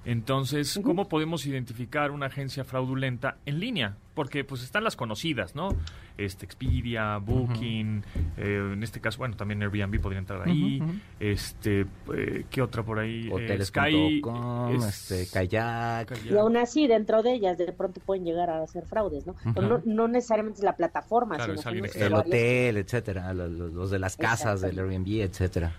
[0.03, 3.97] entonces, ¿cómo podemos identificar una agencia fraudulenta en línea?
[4.15, 5.69] Porque pues están las conocidas, ¿no?
[6.17, 8.03] Este Expedia, Booking,
[8.37, 10.81] eh, en este caso, bueno, también Airbnb podría entrar ahí.
[11.19, 11.85] Este,
[12.15, 13.27] eh, ¿qué otra por ahí?
[13.27, 16.25] Eh, Hoteles.com, este, kayak.
[16.25, 19.35] Y aún así, dentro de ellas, de pronto pueden llegar a ser fraudes, ¿no?
[19.85, 24.79] no, necesariamente es la plataforma, sino el hotel, etcétera, los, los de las casas del
[24.79, 25.73] Airbnb, etcétera.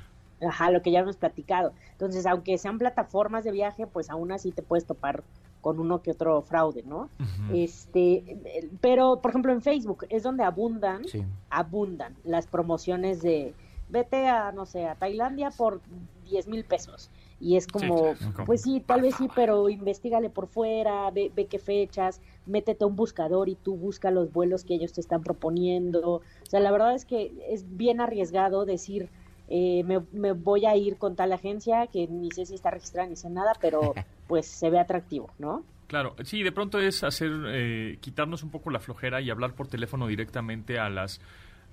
[0.47, 1.73] Ajá, lo que ya hemos platicado.
[1.93, 5.23] Entonces, aunque sean plataformas de viaje, pues aún así te puedes topar
[5.61, 7.09] con uno que otro fraude, ¿no?
[7.53, 11.03] Este, pero por ejemplo en Facebook es donde abundan,
[11.51, 13.55] abundan las promociones de
[13.89, 15.81] vete a, no sé, a Tailandia por
[16.29, 17.11] 10 mil pesos.
[17.39, 18.15] Y es como,
[18.47, 22.87] pues sí, tal vez sí, pero investigale por fuera, ve, ve qué fechas, métete a
[22.87, 26.15] un buscador y tú busca los vuelos que ellos te están proponiendo.
[26.15, 29.11] O sea, la verdad es que es bien arriesgado decir,
[29.49, 33.09] eh, me, me, voy a ir con tal agencia que ni sé si está registrada
[33.09, 33.95] ni sé nada, pero
[34.29, 35.65] pues se ve atractivo, ¿no?
[35.93, 39.69] Claro, sí, de pronto es hacer, eh, quitarnos un poco la flojera y hablar por
[39.69, 41.21] teléfono directamente a las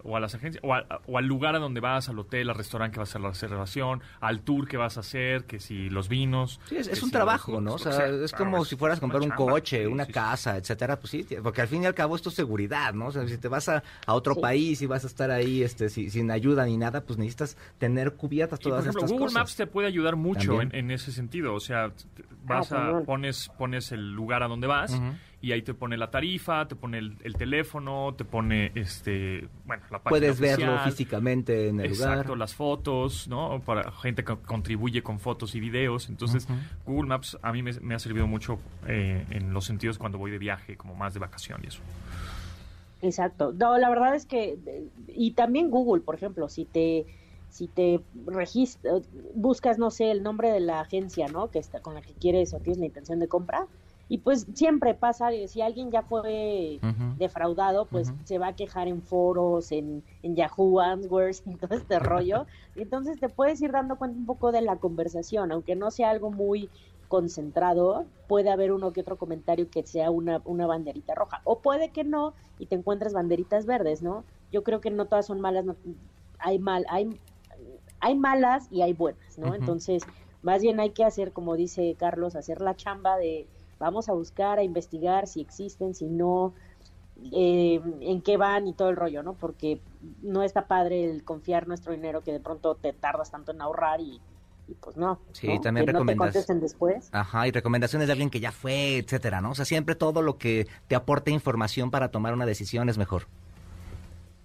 [0.03, 2.99] o a las agencias, o, al lugar a donde vas, al hotel, al restaurante que
[2.99, 6.59] vas a hacer la reservación, al tour que vas a hacer, que si los vinos.
[6.67, 7.73] Sí, es, un trabajo, ¿no?
[7.73, 11.25] O sea, es como si fueras a comprar un coche, una casa, etcétera, pues sí,
[11.43, 13.07] porque al fin y al cabo esto es seguridad, ¿no?
[13.07, 16.31] O sea, si te vas a, otro país y vas a estar ahí este sin
[16.31, 19.87] ayuda ni nada, pues necesitas tener cubiertas todas y por ejemplo, Google Maps te puede
[19.87, 21.91] ayudar mucho en, ese sentido, o sea,
[22.49, 24.99] vas ah, a, pones, pones el lugar a donde vas
[25.41, 29.99] y ahí te pone la tarifa, te pone el, teléfono, te pone este, bueno, la
[29.99, 32.09] página Puedes verlo físicamente en el lugar.
[32.09, 33.61] Exacto, las fotos, ¿no?
[33.61, 36.09] Para gente que contribuye con fotos y videos.
[36.09, 36.47] Entonces,
[36.85, 40.39] Google Maps a mí me, ha servido mucho eh, en los sentidos cuando voy de
[40.39, 41.81] viaje, como más de vacación y eso.
[43.01, 43.53] Exacto.
[43.57, 44.57] No, la verdad es que
[45.07, 47.05] y también Google, por ejemplo, si te
[47.49, 51.49] si te registras, buscas, no sé, el nombre de la agencia, ¿no?
[51.49, 53.67] Que está con la que quieres o tienes la intención de compra,
[54.11, 56.79] y pues siempre pasa, si alguien ya fue
[57.17, 61.99] defraudado, pues se va a quejar en foros, en, en Yahoo Answers y todo este
[61.99, 62.47] rollo.
[62.75, 66.31] Entonces te puedes ir dando cuenta un poco de la conversación, aunque no sea algo
[66.31, 66.71] muy
[67.07, 71.41] concentrado, puede haber uno que otro comentario que sea una, una banderita roja.
[71.43, 74.23] O puede que no y te encuentres banderitas verdes, ¿no?
[74.51, 75.65] Yo creo que no todas son malas,
[76.39, 77.19] hay mal, hay,
[77.99, 79.53] hay malas y hay buenas, ¿no?
[79.53, 80.03] Entonces,
[80.41, 83.47] más bien hay que hacer, como dice Carlos, hacer la chamba de
[83.79, 86.53] vamos a buscar, a investigar si existen, si no,
[87.31, 89.33] eh, en qué van y todo el rollo, ¿no?
[89.33, 89.79] Porque
[90.21, 93.99] no está padre el confiar nuestro dinero que de pronto te tardas tanto en ahorrar
[94.01, 94.21] y,
[94.79, 95.19] pues no.
[95.31, 96.61] Sí, también recomendaciones.
[96.61, 97.09] después.
[97.11, 99.51] Ajá, y recomendaciones de alguien que ya fue, etcétera, ¿no?
[99.51, 103.23] O sea, siempre todo lo que te aporte información para tomar una decisión es mejor.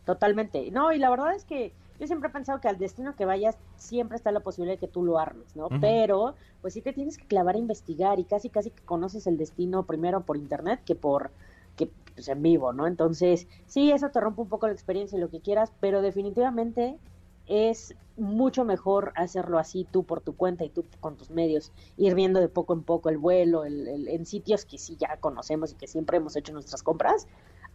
[0.05, 0.71] Totalmente.
[0.71, 3.57] No, y la verdad es que yo siempre he pensado que al destino que vayas
[3.77, 5.69] siempre está la posibilidad de que tú lo armes, ¿no?
[5.81, 9.37] Pero pues sí te tienes que clavar a investigar y casi casi que conoces el
[9.37, 11.31] destino primero por internet que por
[11.77, 12.87] que pues, en vivo, ¿no?
[12.87, 16.99] Entonces, sí, eso te rompe un poco la experiencia y lo que quieras, pero definitivamente
[17.47, 22.15] es mucho mejor hacerlo así tú por tu cuenta y tú con tus medios, ir
[22.15, 25.75] viendo de poco en poco el vuelo, el, en sitios que sí ya conocemos y
[25.75, 27.27] que siempre hemos hecho nuestras compras,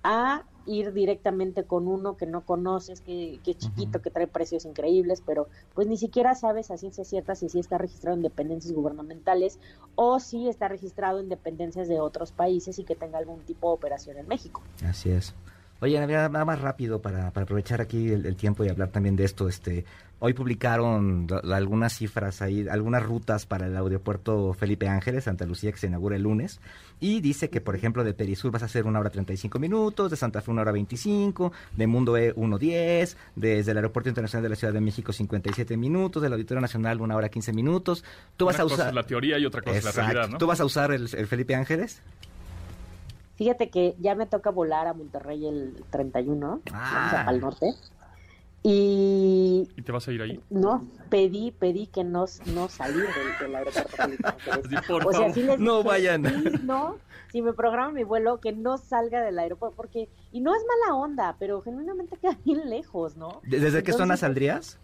[0.04, 5.24] a ir directamente con uno que no conoces, que, que chiquito, que trae precios increíbles,
[5.26, 9.60] pero pues ni siquiera sabes a ciencia cierta si sí está registrado en dependencias gubernamentales
[9.95, 13.74] o si está registrado en dependencias de otros países y que tenga algún tipo de
[13.74, 14.62] operación en México.
[14.86, 15.34] Así es.
[15.82, 19.47] Oye, nada más rápido para, aprovechar aquí el, tiempo y hablar también de esto.
[19.47, 19.86] Este,
[20.19, 25.77] hoy publicaron algunas cifras ahí, algunas rutas para el aeropuerto Felipe Ángeles, Santa Lucía, que
[25.77, 26.59] se inaugura el lunes.
[26.99, 30.17] Y dice que, por ejemplo, de Perisur vas a hacer una hora 35 minutos, de
[30.17, 34.55] Santa Fe una hora 25, de Mundo E 1.10, desde el Aeropuerto Internacional de la
[34.57, 38.03] Ciudad de México 57 minutos, del Auditorio Nacional una hora 15 minutos.
[38.36, 38.93] Tú vas a usar...
[38.93, 40.38] la teoría y otra cosa la realidad, ¿no?
[40.39, 42.01] ¿Tú vas a usar el Felipe Ángeles?
[43.40, 47.24] Fíjate que ya me toca volar a Monterrey el 31, ah.
[47.26, 47.74] al norte.
[48.64, 49.70] Y...
[49.78, 50.42] ¿Y te vas a ir ahí?
[50.50, 53.06] No, pedí, pedí que no, no salir
[53.40, 55.08] del, aeropuerto.
[55.08, 56.24] o sea, si les no vayan.
[56.66, 56.98] no,
[57.32, 60.98] si me programa mi vuelo, que no salga del aeropuerto, porque, y no es mala
[60.98, 63.40] onda, pero genuinamente queda bien lejos, ¿no?
[63.44, 64.80] ¿Desde qué zona saldrías?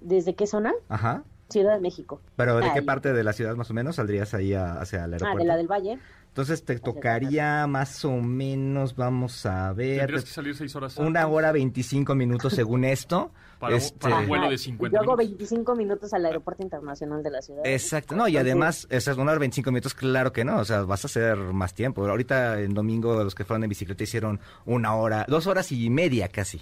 [0.00, 0.72] ¿Desde qué zona?
[0.88, 1.22] Ajá.
[1.50, 2.22] Ciudad de México.
[2.36, 5.36] ¿Pero de qué parte de la ciudad más o menos saldrías ahí hacia el aeropuerto?
[5.36, 5.98] Ah, de la del Valle.
[6.36, 10.00] Entonces te tocaría más o menos, vamos a ver.
[10.00, 13.30] Tendrías que salir seis horas Una hora veinticinco minutos según esto.
[13.58, 17.40] para, este, un vuelo de 50 Yo hago 25 minutos al aeropuerto internacional de la
[17.40, 17.62] ciudad.
[17.64, 21.06] Exacto, no, y además, esas una hora 25 minutos, claro que no, o sea, vas
[21.06, 22.06] a hacer más tiempo.
[22.06, 26.28] Ahorita en domingo los que fueron en bicicleta hicieron una hora, dos horas y media
[26.28, 26.60] casi.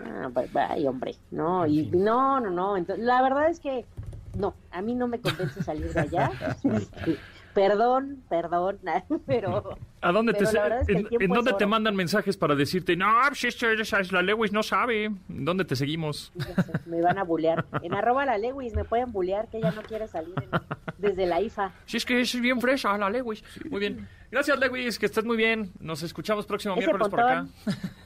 [0.00, 3.84] Ah, bye, hombre, no, y no, no, no, entonces, la verdad es que
[4.38, 6.30] no, a mí no me convence salir de allá.
[7.58, 8.78] perdón, perdón,
[9.26, 9.76] pero...
[10.00, 10.44] ¿A dónde te,
[11.18, 15.10] en, dónde te mandan mensajes para decirte, no, si es la Lewis no sabe?
[15.26, 16.32] ¿Dónde te seguimos?
[16.86, 17.66] Me van a bulear.
[17.82, 20.36] En arroba la Lewis me pueden bulear que ella no quiere salir
[20.98, 21.72] desde la IFA.
[21.84, 23.42] Si es que es bien fresa la Lewis.
[23.68, 24.08] Muy bien.
[24.30, 25.72] Gracias, Lewis, que estés muy bien.
[25.80, 27.46] Nos escuchamos próximo miércoles por acá.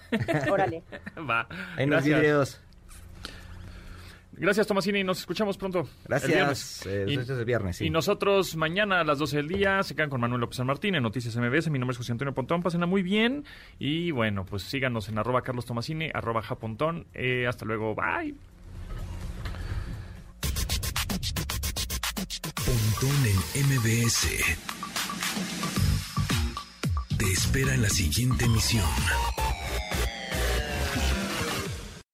[0.50, 0.82] Órale.
[1.28, 1.46] Va.
[1.76, 2.58] En los videos.
[4.42, 5.04] Gracias, Tomasini.
[5.04, 5.88] Nos escuchamos pronto.
[6.04, 6.28] Gracias.
[6.28, 6.86] El viernes.
[6.86, 7.86] Eh, Y- el viernes, sí.
[7.86, 10.96] Y nosotros mañana a las 12 del día se quedan con Manuel López San Martín
[10.96, 11.70] en Noticias MBS.
[11.70, 12.60] Mi nombre es José Antonio Pontón.
[12.60, 13.44] Pásenla muy bien.
[13.78, 17.06] Y bueno, pues síganos en arroba Carlos Tomasini, arroba Japontón.
[17.14, 17.94] Eh, hasta luego.
[17.94, 18.34] Bye.
[22.66, 24.28] Pontón en MBS.
[27.16, 28.84] Te espera en la siguiente emisión.